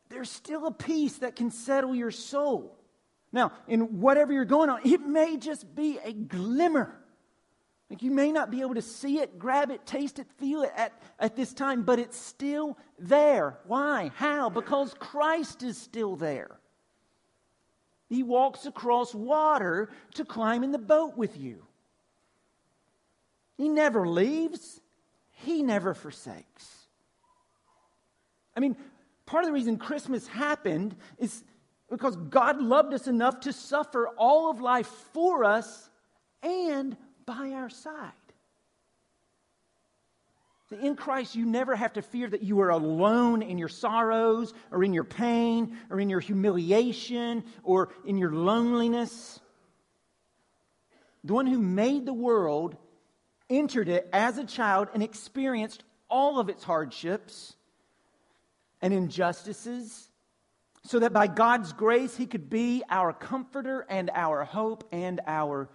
there's 0.09 0.31
still 0.31 0.67
a 0.67 0.73
peace 0.73 1.19
that 1.19 1.37
can 1.37 1.51
settle 1.51 1.95
your 1.95 2.11
soul. 2.11 2.79
Now, 3.33 3.53
in 3.69 4.01
whatever 4.01 4.33
you're 4.33 4.47
going 4.47 4.71
on, 4.71 4.81
it 4.85 5.03
may 5.03 5.37
just 5.37 5.75
be 5.75 5.99
a 6.03 6.13
glimmer. 6.13 6.97
Like 7.89 8.03
you 8.03 8.11
may 8.11 8.33
not 8.33 8.51
be 8.51 8.63
able 8.63 8.75
to 8.75 8.83
see 8.83 9.19
it, 9.19 9.39
grab 9.39 9.71
it, 9.71 9.87
taste 9.87 10.19
it, 10.19 10.27
feel 10.39 10.63
it 10.63 10.73
at, 10.77 10.93
at 11.21 11.37
this 11.37 11.53
time, 11.53 11.83
but 11.83 11.99
it's 11.99 12.19
still 12.19 12.77
there. 12.99 13.59
Why? 13.67 14.11
How? 14.17 14.51
Because 14.51 14.95
Christ 14.99 15.63
is 15.63 15.79
still 15.79 16.17
there. 16.17 16.59
He 18.09 18.23
walks 18.23 18.67
across 18.67 19.15
water 19.15 19.91
to 20.15 20.25
climb 20.25 20.65
in 20.65 20.73
the 20.73 20.79
boat 20.79 21.17
with 21.17 21.39
you. 21.39 21.65
He 23.57 23.69
never 23.69 24.07
leaves, 24.07 24.81
He 25.31 25.63
never 25.63 25.95
forsakes. 25.95 26.87
I 28.57 28.61
mean, 28.61 28.77
part 29.27 29.45
of 29.45 29.49
the 29.49 29.55
reason 29.55 29.77
Christmas 29.77 30.27
happened 30.27 30.97
is 31.19 31.45
because 31.91 32.17
God 32.17 32.61
loved 32.61 32.95
us 32.95 33.07
enough 33.07 33.41
to 33.41 33.53
suffer 33.53 34.09
all 34.17 34.51
of 34.51 34.61
life 34.61 34.89
for 35.13 35.45
us 35.45 35.89
and 36.43 36.97
by 37.27 37.53
our 37.53 37.69
side. 37.69 38.13
In 40.81 40.97
Christ, 40.97 41.37
you 41.37 41.45
never 41.45 41.77
have 41.77 41.93
to 41.93 42.03
fear 42.03 42.29
that 42.29 42.43
you 42.43 42.61
are 42.61 42.71
alone 42.71 43.43
in 43.43 43.57
your 43.57 43.69
sorrows 43.69 44.53
or 44.73 44.83
in 44.83 44.93
your 44.93 45.05
pain 45.05 45.77
or 45.91 46.01
in 46.01 46.11
your 46.11 46.19
humiliation 46.19 47.45
or 47.63 47.91
in 48.05 48.19
your 48.19 48.33
loneliness. 48.33 49.39
The 51.23 51.35
one 51.35 51.47
who 51.47 51.59
made 51.59 52.05
the 52.05 52.13
world 52.13 52.77
entered 53.49 53.89
it 53.89 54.09
as 54.13 54.39
a 54.39 54.45
child 54.45 54.89
and 54.93 55.05
experienced 55.05 55.85
all 56.09 56.41
of 56.41 56.49
its 56.49 56.65
hardships 56.65 57.55
and 58.83 58.93
injustices 58.93 60.09
so 60.83 60.99
that 60.99 61.13
by 61.13 61.29
God's 61.29 61.73
grace, 61.73 62.17
He 62.17 62.27
could 62.27 62.51
be 62.51 62.83
our 62.89 63.13
comforter 63.13 63.87
and 63.89 64.11
our 64.15 64.45
hope 64.45 64.89
and 64.93 65.21
our 65.27 65.69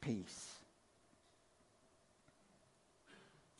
peace. 0.00 0.51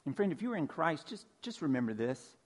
And 0.04 0.16
friend, 0.16 0.32
if 0.32 0.42
you're 0.42 0.56
in 0.56 0.66
Christ, 0.66 1.06
just, 1.06 1.26
just 1.42 1.62
remember 1.62 1.94
this. 1.94 2.36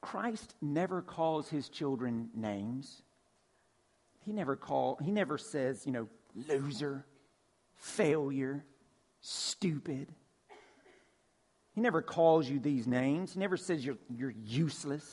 Christ 0.00 0.54
never 0.60 1.02
calls 1.02 1.48
his 1.48 1.68
children 1.68 2.30
names. 2.34 3.02
He 4.20 4.32
never 4.32 4.56
call, 4.56 4.98
he 5.02 5.10
never 5.10 5.38
says, 5.38 5.86
you 5.86 5.92
know, 5.92 6.08
loser, 6.48 7.06
failure, 7.76 8.64
stupid. 9.20 10.08
He 11.74 11.80
never 11.80 12.02
calls 12.02 12.48
you 12.48 12.58
these 12.58 12.86
names. 12.86 13.34
He 13.34 13.40
never 13.40 13.56
says 13.56 13.84
you're, 13.84 13.98
you're 14.14 14.34
useless. 14.44 15.04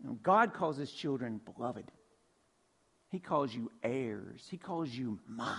You 0.00 0.08
know, 0.08 0.18
God 0.22 0.54
calls 0.54 0.76
his 0.76 0.92
children 0.92 1.40
beloved. 1.54 1.90
He 3.10 3.18
calls 3.18 3.54
you 3.54 3.70
heirs. 3.82 4.46
He 4.50 4.58
calls 4.58 4.90
you 4.90 5.18
mine, 5.26 5.56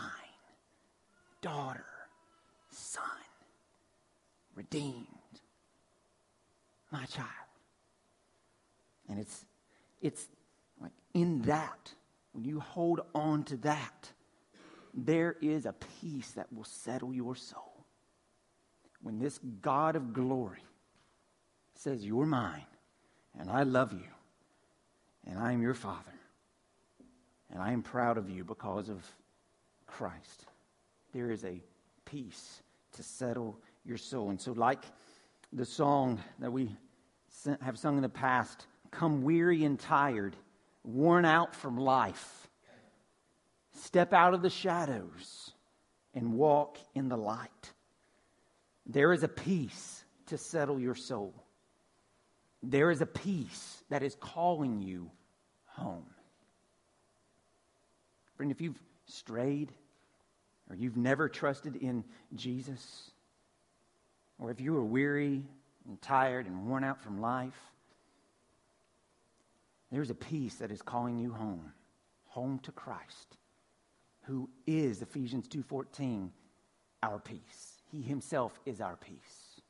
daughter, 1.42 1.86
son, 2.70 3.04
redeemed, 4.60 5.08
my 6.92 7.06
child. 7.06 7.30
And 9.08 9.18
it's, 9.18 9.46
it's 10.02 10.28
like 10.82 10.92
in 11.14 11.44
that, 11.44 11.94
when 12.34 12.44
you 12.44 12.60
hold 12.60 13.00
on 13.16 13.46
to 13.46 13.58
that, 13.58 14.12
there 14.94 15.38
is 15.42 15.66
a 15.66 15.74
peace 16.02 16.32
that 16.32 16.52
will 16.52 16.66
settle 16.66 17.14
your 17.14 17.36
soul. 17.38 17.86
When 19.02 19.18
this 19.18 19.40
God 19.62 19.96
of 19.96 20.12
glory 20.12 20.66
says, 21.76 22.06
You're 22.06 22.26
mine, 22.26 22.66
and 23.40 23.50
I 23.50 23.64
love 23.64 23.94
you, 23.94 24.12
and 25.26 25.40
I 25.40 25.54
am 25.54 25.62
your 25.62 25.74
Father, 25.74 26.20
and 27.50 27.62
I 27.62 27.72
am 27.72 27.82
proud 27.82 28.18
of 28.18 28.30
you 28.30 28.44
because 28.44 28.90
of 28.90 29.06
Christ. 29.88 30.44
There 31.14 31.32
is 31.32 31.46
a 31.46 31.62
peace 32.04 32.62
to 32.92 33.04
settle 33.04 33.58
your 33.90 33.98
soul. 33.98 34.30
And 34.30 34.40
so, 34.40 34.54
like 34.54 34.84
the 35.52 35.66
song 35.66 36.22
that 36.40 36.52
we 36.52 36.70
have 37.62 37.78
sung 37.78 37.98
in 37.98 38.04
the 38.04 38.10
past, 38.10 38.68
Come 38.92 39.22
weary 39.22 39.66
and 39.66 39.80
tired, 39.80 40.36
worn 40.84 41.26
out 41.26 41.56
from 41.56 41.78
life, 41.78 42.50
step 43.74 44.14
out 44.14 44.34
of 44.34 44.42
the 44.42 44.50
shadows 44.50 45.52
and 46.14 46.34
walk 46.34 46.78
in 46.96 47.08
the 47.08 47.18
light. 47.18 47.74
There 48.86 49.14
is 49.14 49.24
a 49.24 49.28
peace 49.28 50.04
to 50.28 50.38
settle 50.38 50.80
your 50.80 50.96
soul. 50.96 51.34
There 52.64 52.90
is 52.90 53.02
a 53.02 53.06
peace 53.06 53.84
that 53.90 54.04
is 54.04 54.16
calling 54.16 54.82
you 54.82 55.12
home. 55.66 56.06
Friend, 58.36 58.52
if 58.52 58.60
you've 58.60 58.82
strayed 59.06 59.72
or 60.70 60.76
you've 60.76 60.98
never 60.98 61.30
trusted 61.30 61.76
in 61.76 62.04
Jesus, 62.36 63.12
or 64.40 64.50
if 64.52 64.60
you 64.62 64.76
are 64.78 64.84
weary 64.84 65.44
and 65.88 66.02
tired 66.02 66.46
and 66.46 66.66
worn 66.68 66.84
out 66.84 67.02
from 67.02 67.22
life, 67.22 67.60
there's 69.92 70.10
a 70.10 70.16
peace 70.16 70.56
that 70.56 70.72
is 70.72 70.82
calling 70.82 71.18
you 71.18 71.34
home, 71.34 71.72
home 72.26 72.60
to 72.60 72.72
Christ, 72.72 73.38
who 74.24 74.50
is 74.68 75.02
Ephesians 75.02 75.48
2:14, 75.48 76.32
our 77.04 77.20
peace. 77.20 77.82
He 77.92 78.02
himself 78.02 78.60
is 78.66 78.82
our 78.82 78.96
peace. 78.96 79.62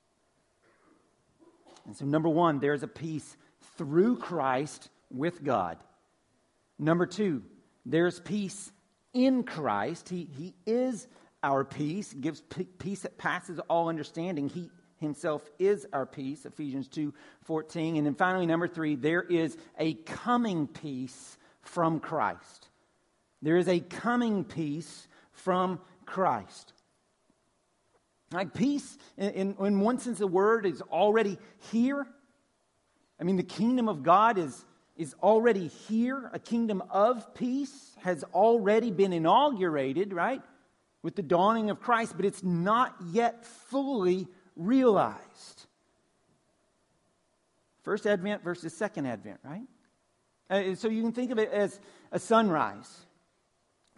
And 1.86 1.95
so 1.95 2.05
number 2.05 2.29
1, 2.29 2.60
there's 2.60 2.84
a 2.84 2.88
peace 2.88 3.38
through 3.77 4.17
Christ 4.17 4.89
with 5.10 5.43
God. 5.43 5.77
Number 6.77 7.05
2, 7.05 7.41
there's 7.86 8.19
peace 8.19 8.71
in 9.13 9.43
Christ. 9.43 10.10
He, 10.10 10.25
he 10.25 10.53
is 10.65 11.08
our 11.43 11.63
peace, 11.63 12.13
gives 12.13 12.41
peace 12.80 13.02
that 13.02 13.17
passes 13.17 13.60
all 13.69 13.89
understanding. 13.89 14.49
He 14.49 14.69
himself 14.97 15.49
is 15.58 15.88
our 15.93 16.06
peace, 16.06 16.45
Ephesians 16.45 16.88
2 16.88 17.13
14. 17.43 17.95
And 17.97 18.06
then 18.06 18.15
finally, 18.15 18.45
number 18.45 18.67
three, 18.67 18.95
there 18.95 19.23
is 19.23 19.58
a 19.78 19.93
coming 19.93 20.67
peace 20.67 21.38
from 21.62 21.99
Christ. 21.99 22.67
There 23.41 23.58
is 23.58 23.67
a 23.67 23.80
coming 23.80 24.43
peace 24.43 25.08
from 25.32 25.80
Christ. 26.06 26.73
Like 28.32 28.54
peace, 28.54 28.97
in, 29.17 29.56
in 29.60 29.80
one 29.80 29.97
sense, 29.99 30.19
the 30.19 30.28
word 30.28 30.65
is 30.65 30.82
already 30.82 31.38
here. 31.71 32.06
I 33.19 33.23
mean, 33.23 33.38
the 33.38 33.43
kingdom 33.43 33.89
of 33.89 34.04
God 34.04 34.38
is, 34.38 34.65
is 34.95 35.15
already 35.23 35.67
here. 35.67 36.30
A 36.32 36.39
kingdom 36.39 36.84
of 36.91 37.34
peace 37.34 37.95
has 38.02 38.23
already 38.34 38.91
been 38.91 39.13
inaugurated, 39.13 40.13
right? 40.13 40.41
With 41.01 41.15
the 41.15 41.23
dawning 41.23 41.69
of 41.69 41.79
Christ, 41.79 42.13
but 42.15 42.25
it's 42.25 42.43
not 42.43 42.95
yet 43.12 43.45
fully 43.45 44.27
realized. 44.55 45.65
First 47.83 48.05
Advent 48.05 48.43
versus 48.43 48.73
Second 48.73 49.05
Advent, 49.05 49.39
right? 49.43 49.63
Uh, 50.49 50.75
so 50.75 50.89
you 50.89 51.01
can 51.01 51.12
think 51.12 51.31
of 51.31 51.39
it 51.39 51.51
as 51.51 51.79
a 52.12 52.19
sunrise. 52.19 53.05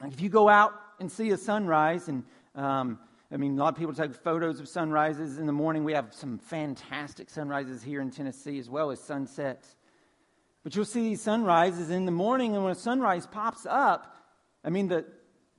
Like 0.02 0.14
if 0.14 0.22
you 0.22 0.30
go 0.30 0.48
out 0.48 0.74
and 1.00 1.12
see 1.12 1.32
a 1.32 1.38
sunrise, 1.38 2.08
and 2.08 2.24
um, 2.56 3.00
I 3.32 3.38
mean, 3.38 3.58
a 3.58 3.64
lot 3.64 3.74
of 3.74 3.80
people 3.80 3.94
take 3.94 4.14
photos 4.14 4.60
of 4.60 4.68
sunrises 4.68 5.38
in 5.38 5.46
the 5.46 5.54
morning. 5.54 5.84
We 5.84 5.94
have 5.94 6.14
some 6.14 6.38
fantastic 6.38 7.30
sunrises 7.30 7.82
here 7.82 8.02
in 8.02 8.12
Tennessee 8.12 8.60
as 8.60 8.70
well 8.70 8.92
as 8.92 9.00
sunsets. 9.00 9.76
But 10.64 10.76
you'll 10.76 10.86
see 10.86 11.02
these 11.02 11.22
sunrises 11.22 11.90
in 11.90 12.06
the 12.06 12.12
morning, 12.12 12.56
and 12.56 12.64
when 12.64 12.74
a 12.74 12.76
sunrise 12.76 13.26
pops 13.26 13.66
up, 13.68 14.18
I 14.64 14.70
mean, 14.70 14.90
the, 14.90 15.06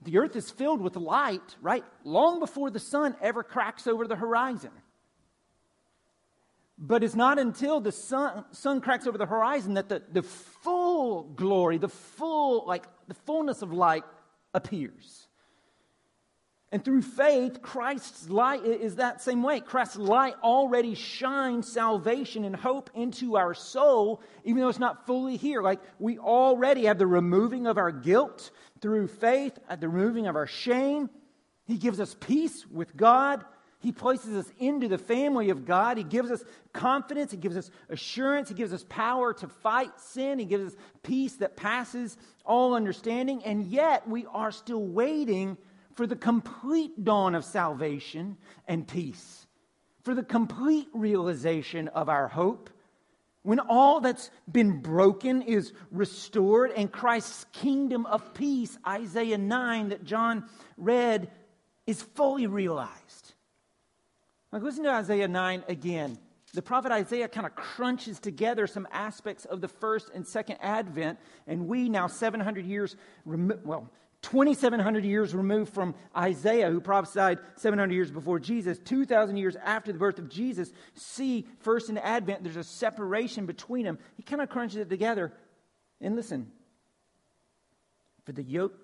the 0.05 0.19
earth 0.19 0.37
is 0.37 0.51
filled 0.51 0.81
with 0.81 0.97
light, 0.97 1.57
right? 1.61 1.85
Long 2.05 2.41
before 2.41 2.71
the 2.71 2.81
sun 2.81 3.17
ever 3.21 3.43
cracks 3.43 3.87
over 3.87 4.07
the 4.07 4.17
horizon. 4.17 4.71
But 6.79 7.05
it's 7.05 7.15
not 7.15 7.39
until 7.39 7.81
the 7.81 7.93
sun, 7.93 8.45
sun 8.51 8.81
cracks 8.81 9.07
over 9.07 9.17
the 9.17 9.27
horizon 9.27 9.75
that 9.75 9.89
the, 9.89 10.03
the 10.11 10.23
full 10.23 11.23
glory, 11.23 11.79
the 11.79 11.89
full, 11.89 12.67
like 12.67 12.85
the 13.07 13.15
fullness 13.15 13.63
of 13.63 13.73
light 13.73 14.05
appears. 14.53 15.29
And 16.73 16.83
through 16.83 17.03
faith, 17.03 17.61
Christ's 17.61 18.31
light 18.31 18.65
is 18.65 18.97
that 18.97 19.21
same 19.21 19.43
way. 19.43 19.61
Christ's 19.61 19.99
light 19.99 20.35
already 20.43 20.95
shines 20.95 21.71
salvation 21.71 22.47
and 22.47 22.57
hope 22.57 22.89
into 22.95 23.37
our 23.37 23.53
soul, 23.53 24.23
even 24.45 24.63
though 24.63 24.71
it's 24.71 24.79
not 24.79 25.07
fully 25.07 25.37
here. 25.37 25.61
Like 25.61 25.81
we 25.99 26.19
already 26.19 26.87
have 26.87 26.97
the 26.97 27.07
removing 27.07 27.67
of 27.67 27.77
our 27.77 27.93
guilt 27.93 28.51
through 28.81 29.09
faith, 29.09 29.59
at 29.69 29.83
the 29.83 29.89
removing 29.89 30.27
of 30.27 30.35
our 30.35 30.47
shame. 30.47 31.11
He 31.67 31.77
gives 31.77 32.01
us 32.01 32.17
peace 32.19 32.67
with 32.67 32.97
God. 32.97 33.45
He 33.81 33.93
places 33.93 34.35
us 34.35 34.51
into 34.59 34.89
the 34.89 34.97
family 34.97 35.51
of 35.51 35.67
God. 35.67 35.99
He 35.99 36.05
gives 36.05 36.31
us 36.31 36.43
confidence. 36.73 37.33
He 37.33 37.37
gives 37.37 37.57
us 37.57 37.71
assurance. 37.91 38.49
He 38.49 38.55
gives 38.55 38.73
us 38.73 38.87
power 38.89 39.35
to 39.35 39.49
fight 39.49 40.01
sin. 40.01 40.39
He 40.39 40.47
gives 40.47 40.73
us 40.73 40.81
peace 41.03 41.35
that 41.37 41.55
passes 41.55 42.17
all 42.47 42.75
understanding. 42.75 43.45
And 43.45 43.67
yet, 43.67 44.09
we 44.09 44.25
are 44.33 44.53
still 44.53 44.83
waiting 44.83 45.59
for 45.95 46.07
the 46.07 46.17
complete 46.17 47.05
dawn 47.05 47.35
of 47.35 47.45
salvation 47.45 48.37
and 48.67 48.87
peace, 48.87 49.47
for 50.03 50.15
the 50.15 50.23
complete 50.23 50.89
realization 50.93 51.89
of 51.89 52.09
our 52.09 52.29
hope. 52.29 52.71
When 53.45 53.59
all 53.59 54.01
that's 54.01 54.31
been 54.51 54.81
broken 54.81 55.43
is 55.43 55.73
restored 55.91 56.71
and 56.77 56.93
Christ's 56.93 57.45
kingdom 57.53 58.07
of 58.07 58.35
peace, 58.35 58.79
Isaiah 58.87 59.39
9, 59.39 59.89
that 59.89 60.05
John 60.05 60.49
read, 60.77 61.29
is 61.87 62.01
fully 62.01 62.47
realized. 62.47 63.35
Like, 64.53 64.63
listen 64.63 64.85
to 64.85 64.91
Isaiah 64.91 65.27
9 65.27 65.65
again. 65.67 66.19
The 66.55 66.63
prophet 66.63 66.93
Isaiah 66.93 67.29
kind 67.29 67.47
of 67.47 67.55
crunches 67.55 68.21
together 68.21 68.67
some 68.67 68.87
aspects 68.93 69.47
of 69.47 69.63
the 69.63 69.69
first 69.69 70.11
and 70.15 70.27
second 70.27 70.59
advent, 70.61 71.19
and 71.47 71.67
we 71.67 71.89
now 71.89 72.07
700 72.07 72.67
years, 72.67 72.95
well, 73.25 73.91
2,700 74.23 75.05
years 75.05 75.35
removed 75.35 75.75
from 75.75 75.95
Isaiah, 76.17 76.71
who 76.71 76.81
prophesied 76.81 77.39
700 77.57 77.93
years 77.93 78.11
before 78.11 78.39
Jesus, 78.39 78.79
2,000 78.79 79.37
years 79.37 79.57
after 79.57 79.93
the 79.93 79.99
birth 79.99 80.19
of 80.19 80.29
Jesus, 80.29 80.73
see 80.95 81.47
first 81.61 81.91
in 81.91 81.99
Advent, 81.99 82.45
there's 82.45 82.57
a 82.57 82.65
separation 82.65 83.47
between 83.47 83.85
them. 83.85 83.99
He 84.17 84.23
kind 84.23 84.41
of 84.41 84.49
crunches 84.49 84.79
it 84.79 84.89
together. 84.89 85.33
And 86.01 86.17
listen, 86.17 86.51
for 88.25 88.33
the 88.33 88.43
yoke 88.43 88.75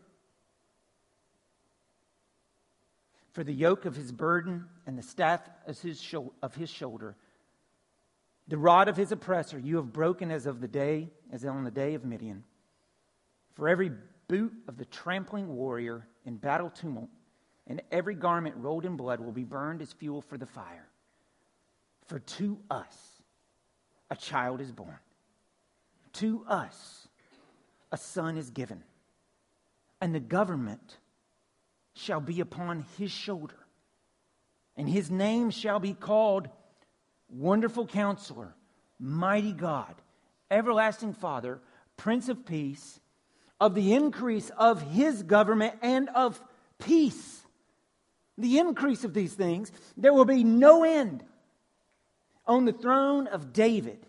For 3.39 3.45
the 3.45 3.55
yoke 3.55 3.85
of 3.85 3.95
his 3.95 4.11
burden 4.11 4.65
and 4.85 4.99
the 4.99 5.03
staff 5.03 5.49
of 5.65 5.81
his, 5.81 6.05
of 6.43 6.57
his 6.57 6.69
shoulder, 6.69 7.15
the 8.49 8.59
rod 8.59 8.89
of 8.89 8.97
his 8.97 9.13
oppressor, 9.13 9.61
you 9.61 9.77
have 9.77 9.93
broken 9.93 10.33
as 10.33 10.47
of 10.47 10.61
the 10.61 10.67
day, 10.67 11.11
as 11.31 11.45
on 11.45 11.63
the 11.63 11.71
day 11.71 11.95
of 11.95 12.05
Midian. 12.05 12.43
For 13.55 13.69
every 13.69 13.93
boot 14.29 14.53
of 14.69 14.77
the 14.77 14.85
trampling 14.85 15.49
warrior 15.49 16.07
in 16.25 16.37
battle 16.37 16.71
tumult, 16.71 17.09
and 17.67 17.83
every 17.91 18.15
garment 18.15 18.55
rolled 18.59 18.85
in 18.85 18.97
blood 18.97 19.21
will 19.21 19.33
be 19.33 19.45
burned 19.45 19.83
as 19.83 19.93
fuel 19.93 20.23
for 20.23 20.39
the 20.39 20.47
fire. 20.47 20.89
For 22.07 22.19
to 22.19 22.59
us 22.71 23.23
a 24.11 24.17
child 24.17 24.61
is 24.61 24.73
born, 24.73 24.99
to 26.15 26.45
us 26.47 27.09
a 27.91 27.97
son 27.97 28.37
is 28.37 28.51
given, 28.51 28.83
and 30.01 30.15
the 30.15 30.21
government 30.21 30.99
shall 31.95 32.21
be 32.21 32.41
upon 32.41 32.85
his 32.97 33.11
shoulder, 33.11 33.67
and 34.77 34.89
his 34.89 35.11
name 35.11 35.51
shall 35.51 35.81
be 35.81 35.95
called 35.95 36.49
Wonderful 37.29 37.87
Counselor, 37.87 38.55
Mighty 38.99 39.53
God, 39.53 39.95
Everlasting 40.51 41.13
Father, 41.13 41.61
Prince 41.97 42.29
of 42.29 42.47
Peace, 42.47 43.01
of 43.61 43.75
the 43.75 43.95
increase 43.95 44.51
of 44.51 44.83
his 44.83 45.23
government 45.23 45.75
and 45.83 46.09
of 46.11 46.41
peace. 46.79 47.43
The 48.37 48.59
increase 48.59 49.05
of 49.05 49.15
these 49.15 49.35
things, 49.35 49.73
there 49.97 50.13
will 50.13 50.25
be 50.25 50.45
no 50.45 50.85
end 50.85 51.25
on 52.47 52.65
the 52.65 52.73
throne 52.73 53.27
of 53.27 53.53
David 53.53 54.07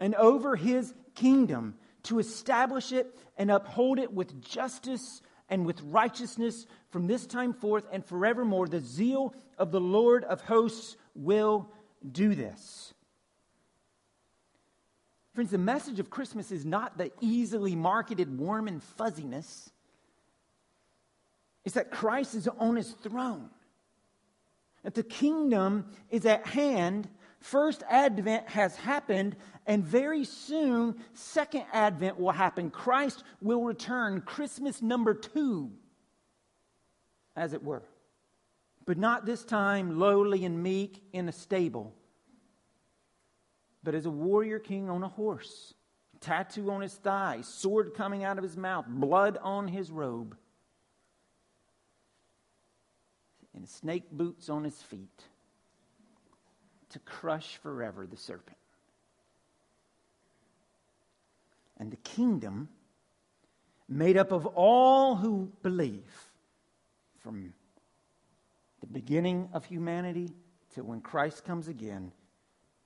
and 0.00 0.14
over 0.14 0.54
his 0.54 0.92
kingdom 1.14 1.76
to 2.04 2.18
establish 2.18 2.92
it 2.92 3.18
and 3.36 3.50
uphold 3.50 3.98
it 3.98 4.12
with 4.12 4.42
justice 4.42 5.22
and 5.48 5.64
with 5.66 5.80
righteousness 5.82 6.66
from 6.90 7.06
this 7.06 7.26
time 7.26 7.52
forth 7.52 7.86
and 7.90 8.04
forevermore. 8.04 8.68
The 8.68 8.80
zeal 8.80 9.34
of 9.58 9.72
the 9.72 9.80
Lord 9.80 10.24
of 10.24 10.42
hosts 10.42 10.96
will 11.14 11.70
do 12.10 12.34
this. 12.34 12.92
Friends, 15.34 15.50
the 15.50 15.58
message 15.58 15.98
of 16.00 16.10
Christmas 16.10 16.52
is 16.52 16.64
not 16.64 16.96
the 16.96 17.10
easily 17.20 17.74
marketed 17.74 18.38
warm 18.38 18.68
and 18.68 18.82
fuzziness. 18.82 19.70
It's 21.64 21.74
that 21.74 21.90
Christ 21.90 22.34
is 22.34 22.48
on 22.58 22.76
his 22.76 22.90
throne. 22.90 23.50
That 24.84 24.94
the 24.94 25.02
kingdom 25.02 25.86
is 26.10 26.26
at 26.26 26.46
hand 26.46 27.08
First 27.44 27.82
Advent 27.90 28.48
has 28.48 28.74
happened, 28.74 29.36
and 29.66 29.84
very 29.84 30.24
soon, 30.24 30.96
Second 31.12 31.64
Advent 31.74 32.18
will 32.18 32.32
happen. 32.32 32.70
Christ 32.70 33.22
will 33.42 33.62
return, 33.62 34.22
Christmas 34.22 34.80
number 34.80 35.12
two, 35.12 35.70
as 37.36 37.52
it 37.52 37.62
were. 37.62 37.82
But 38.86 38.96
not 38.96 39.26
this 39.26 39.44
time 39.44 39.98
lowly 39.98 40.46
and 40.46 40.62
meek 40.62 41.02
in 41.12 41.28
a 41.28 41.32
stable, 41.32 41.94
but 43.84 43.94
as 43.94 44.06
a 44.06 44.10
warrior 44.10 44.58
king 44.58 44.88
on 44.88 45.02
a 45.02 45.08
horse, 45.08 45.74
tattoo 46.20 46.70
on 46.70 46.80
his 46.80 46.94
thigh, 46.94 47.42
sword 47.42 47.92
coming 47.94 48.24
out 48.24 48.38
of 48.38 48.42
his 48.42 48.56
mouth, 48.56 48.86
blood 48.88 49.38
on 49.42 49.68
his 49.68 49.90
robe, 49.90 50.36
and 53.54 53.68
snake 53.68 54.10
boots 54.10 54.48
on 54.48 54.64
his 54.64 54.80
feet 54.82 55.22
to 56.88 56.98
crush 57.00 57.58
forever 57.58 58.06
the 58.06 58.16
serpent. 58.16 58.56
And 61.78 61.90
the 61.90 61.96
kingdom, 61.96 62.68
made 63.88 64.16
up 64.16 64.32
of 64.32 64.46
all 64.46 65.16
who 65.16 65.52
believe, 65.62 66.30
from 67.18 67.52
the 68.80 68.86
beginning 68.86 69.48
of 69.52 69.64
humanity 69.64 70.30
to 70.74 70.82
when 70.82 71.00
Christ 71.00 71.44
comes 71.44 71.68
again, 71.68 72.12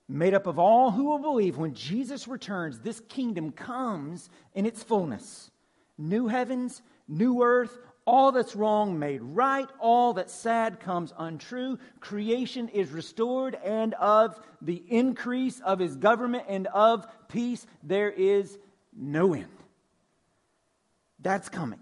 made 0.09 0.35
up 0.35 0.47
of 0.47 0.59
all 0.59 0.91
who 0.91 1.05
will 1.05 1.19
believe, 1.19 1.59
when 1.59 1.75
Jesus 1.75 2.27
returns, 2.27 2.81
this 2.81 3.01
kingdom 3.09 3.53
comes 3.53 4.31
in 4.55 4.65
its 4.65 4.83
fullness. 4.83 5.51
New 5.99 6.29
heavens, 6.29 6.81
new 7.07 7.43
earth, 7.43 7.79
all 8.07 8.33
that's 8.33 8.57
wrong 8.57 8.99
made 8.99 9.21
right, 9.21 9.69
all 9.79 10.15
that's 10.15 10.33
sad 10.33 10.81
comes 10.81 11.13
untrue. 11.19 11.79
Creation 12.01 12.69
is 12.69 12.91
restored, 12.91 13.55
and 13.63 13.93
of 13.95 14.41
the 14.63 14.83
increase 14.89 15.61
of 15.61 15.79
his 15.79 15.95
government 15.97 16.45
and 16.49 16.69
of 16.69 17.07
peace, 17.29 17.67
there 17.83 18.11
is 18.11 18.59
no 18.97 19.35
end. 19.35 19.47
That's 21.21 21.51
coming. 21.51 21.81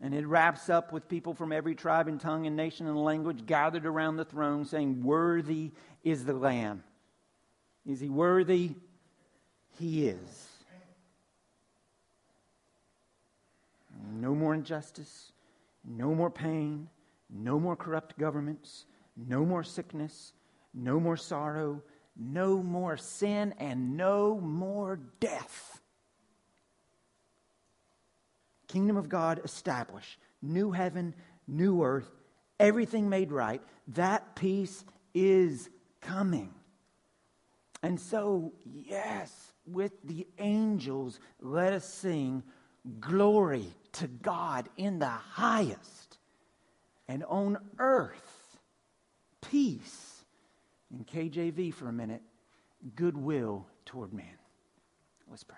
And 0.00 0.14
it 0.14 0.26
wraps 0.26 0.68
up 0.68 0.92
with 0.92 1.08
people 1.08 1.32
from 1.32 1.52
every 1.52 1.74
tribe 1.74 2.06
and 2.06 2.20
tongue 2.20 2.46
and 2.46 2.54
nation 2.54 2.86
and 2.86 3.02
language 3.02 3.46
gathered 3.46 3.86
around 3.86 4.16
the 4.16 4.24
throne 4.24 4.64
saying, 4.64 5.02
Worthy 5.02 5.72
is 6.04 6.24
the 6.24 6.34
Lamb. 6.34 6.84
Is 7.86 8.00
he 8.00 8.08
worthy? 8.08 8.74
He 9.78 10.08
is. 10.08 10.48
No 14.12 14.34
more 14.34 14.54
injustice, 14.54 15.32
no 15.84 16.14
more 16.14 16.30
pain, 16.30 16.88
no 17.30 17.58
more 17.58 17.76
corrupt 17.76 18.18
governments, 18.18 18.86
no 19.16 19.44
more 19.44 19.64
sickness, 19.64 20.32
no 20.74 21.00
more 21.00 21.16
sorrow, 21.16 21.82
no 22.16 22.62
more 22.62 22.96
sin, 22.96 23.54
and 23.58 23.96
no 23.96 24.38
more 24.40 25.00
death. 25.20 25.75
Kingdom 28.68 28.96
of 28.96 29.08
God 29.08 29.40
established, 29.44 30.18
new 30.42 30.72
heaven, 30.72 31.14
new 31.46 31.82
earth, 31.82 32.10
everything 32.58 33.08
made 33.08 33.30
right. 33.30 33.62
That 33.88 34.34
peace 34.34 34.84
is 35.14 35.70
coming. 36.00 36.52
And 37.82 38.00
so, 38.00 38.52
yes, 38.64 39.52
with 39.66 39.92
the 40.02 40.26
angels, 40.38 41.20
let 41.40 41.72
us 41.72 41.84
sing 41.84 42.42
glory 43.00 43.66
to 43.92 44.06
God 44.06 44.68
in 44.76 44.98
the 44.98 45.06
highest, 45.06 46.18
and 47.08 47.24
on 47.24 47.58
earth, 47.78 48.58
peace. 49.40 50.24
In 50.92 51.04
KJV 51.04 51.74
for 51.74 51.88
a 51.88 51.92
minute, 51.92 52.22
goodwill 52.94 53.66
toward 53.84 54.12
man. 54.12 54.26
Let's 55.28 55.42
pray. 55.44 55.56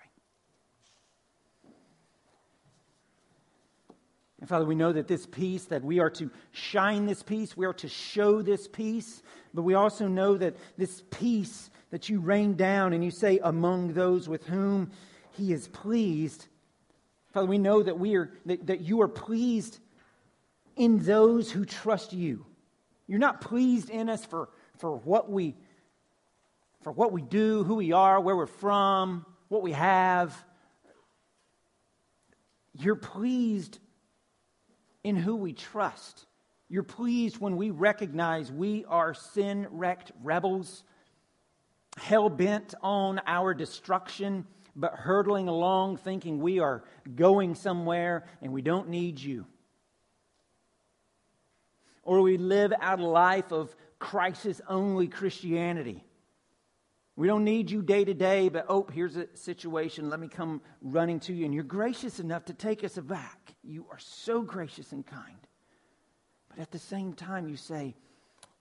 And 4.38 4.38
Father, 4.49 4.65
we 4.65 4.73
know 4.73 4.91
that 4.91 5.07
this 5.07 5.27
peace, 5.27 5.65
that 5.65 5.83
we 5.83 5.99
are 5.99 6.09
to 6.09 6.31
shine 6.53 7.05
this 7.05 7.21
peace, 7.21 7.55
we 7.55 7.67
are 7.67 7.73
to 7.73 7.87
show 7.87 8.41
this 8.41 8.67
peace, 8.67 9.21
but 9.53 9.61
we 9.61 9.75
also 9.75 10.07
know 10.07 10.37
that 10.37 10.55
this 10.75 11.03
peace 11.11 11.69
that 11.91 12.09
you 12.09 12.19
rain 12.19 12.55
down 12.55 12.93
and 12.93 13.03
you 13.03 13.11
say, 13.11 13.39
among 13.43 13.93
those 13.93 14.27
with 14.27 14.47
whom 14.47 14.89
he 15.33 15.53
is 15.53 15.67
pleased, 15.67 16.47
Father, 17.31 17.45
we 17.45 17.59
know 17.59 17.83
that, 17.83 17.99
we 17.99 18.15
are, 18.15 18.31
that, 18.47 18.65
that 18.65 18.81
you 18.81 19.01
are 19.01 19.07
pleased 19.07 19.77
in 20.75 20.97
those 21.05 21.51
who 21.51 21.63
trust 21.63 22.11
you. 22.11 22.43
You're 23.05 23.19
not 23.19 23.41
pleased 23.41 23.91
in 23.91 24.09
us 24.09 24.25
for, 24.25 24.49
for 24.79 24.95
what 24.97 25.29
we 25.29 25.55
for 26.81 26.91
what 26.91 27.11
we 27.11 27.21
do, 27.21 27.63
who 27.65 27.75
we 27.75 27.91
are, 27.91 28.19
where 28.19 28.35
we're 28.35 28.47
from, 28.47 29.27
what 29.49 29.61
we 29.61 29.73
have. 29.73 30.33
You're 32.73 32.95
pleased 32.95 33.79
in 35.03 35.15
who 35.15 35.35
we 35.35 35.53
trust. 35.53 36.25
You're 36.67 36.83
pleased 36.83 37.39
when 37.39 37.57
we 37.57 37.71
recognize 37.71 38.51
we 38.51 38.85
are 38.85 39.13
sin 39.13 39.67
wrecked 39.71 40.11
rebels, 40.21 40.83
hell 41.97 42.29
bent 42.29 42.75
on 42.81 43.19
our 43.25 43.53
destruction 43.53 44.45
but 44.75 44.93
hurtling 44.93 45.47
along 45.47 45.97
thinking 45.97 46.39
we 46.39 46.59
are 46.59 46.83
going 47.15 47.55
somewhere 47.55 48.25
and 48.41 48.53
we 48.53 48.61
don't 48.61 48.89
need 48.89 49.19
you. 49.19 49.45
Or 52.03 52.21
we 52.21 52.37
live 52.37 52.73
out 52.79 52.99
a 52.99 53.05
life 53.05 53.51
of 53.51 53.75
crisis 53.99 54.61
only 54.67 55.07
Christianity. 55.07 56.03
We 57.15 57.27
don't 57.27 57.43
need 57.43 57.69
you 57.69 57.81
day 57.81 58.05
to 58.05 58.13
day, 58.13 58.47
but 58.47 58.65
oh, 58.69 58.87
here's 58.93 59.17
a 59.17 59.27
situation. 59.35 60.09
Let 60.09 60.21
me 60.21 60.29
come 60.29 60.61
running 60.81 61.19
to 61.21 61.33
you. 61.33 61.43
And 61.43 61.53
you're 61.53 61.63
gracious 61.63 62.19
enough 62.19 62.45
to 62.45 62.53
take 62.53 62.83
us 62.85 62.95
aback. 62.95 63.38
You 63.63 63.85
are 63.91 63.99
so 63.99 64.41
gracious 64.41 64.91
and 64.91 65.05
kind. 65.05 65.37
But 66.49 66.59
at 66.59 66.71
the 66.71 66.79
same 66.79 67.13
time, 67.13 67.47
you 67.47 67.57
say, 67.57 67.95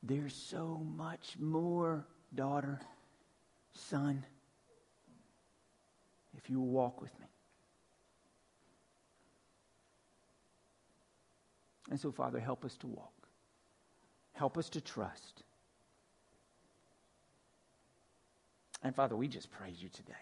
There's 0.03 0.35
so 0.35 0.85
much 0.97 1.37
more, 1.39 2.07
daughter, 2.35 2.81
son 3.73 4.25
if 6.37 6.49
you 6.49 6.61
will 6.61 6.69
walk 6.69 7.01
with 7.01 7.19
me. 7.21 7.27
And 11.91 11.99
so, 11.99 12.13
Father, 12.13 12.39
help 12.39 12.65
us 12.65 12.77
to 12.79 12.87
walk. 12.87 13.13
Help 14.33 14.57
us 14.57 14.69
to 14.71 14.81
trust. 14.81 15.43
And 18.83 18.95
Father, 18.95 19.17
we 19.17 19.27
just 19.27 19.51
praise 19.51 19.83
you 19.83 19.89
today. 19.89 20.13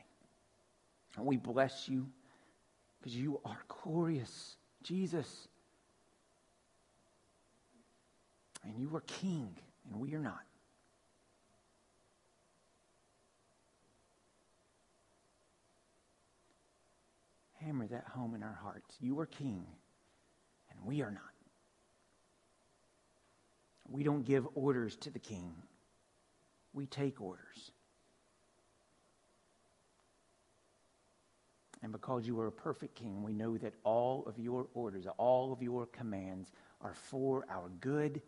And 1.16 1.26
we 1.26 1.36
bless 1.36 1.88
you 1.88 2.06
because 2.98 3.14
you 3.14 3.40
are 3.44 3.58
glorious, 3.68 4.56
Jesus. 4.86 5.48
And 8.64 8.78
you 8.78 8.94
are 8.96 9.02
king, 9.02 9.56
and 9.90 10.00
we 10.00 10.14
are 10.14 10.20
not. 10.20 10.40
hammer 17.66 17.86
that 17.88 18.04
home 18.08 18.34
in 18.34 18.42
our 18.44 18.58
hearts. 18.62 18.94
You 19.00 19.18
are 19.18 19.26
king, 19.26 19.66
and 20.70 20.78
we 20.84 21.02
are 21.02 21.10
not. 21.10 21.22
We 23.88 24.04
don't 24.04 24.24
give 24.24 24.46
orders 24.54 24.96
to 24.96 25.10
the 25.10 25.18
king, 25.18 25.52
we 26.72 26.86
take 26.86 27.20
orders. 27.20 27.72
And 31.86 31.92
because 31.92 32.26
you 32.26 32.40
are 32.40 32.48
a 32.48 32.52
perfect 32.52 32.96
king, 32.96 33.22
we 33.22 33.32
know 33.32 33.56
that 33.58 33.72
all 33.84 34.24
of 34.26 34.40
your 34.40 34.66
orders, 34.74 35.06
all 35.18 35.52
of 35.52 35.62
your 35.62 35.86
commands 35.86 36.50
are 36.80 36.94
for 36.94 37.46
our 37.48 37.68
good 37.80 38.20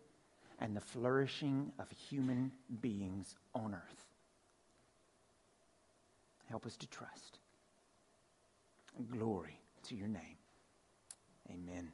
and 0.60 0.76
the 0.76 0.80
flourishing 0.80 1.72
of 1.80 1.90
human 1.90 2.52
beings 2.80 3.34
on 3.56 3.74
earth. 3.74 4.04
Help 6.48 6.66
us 6.66 6.76
to 6.76 6.86
trust 6.86 7.40
glory 9.10 9.58
to 9.88 9.96
your 9.96 10.06
name. 10.06 10.36
Amen. 11.50 11.88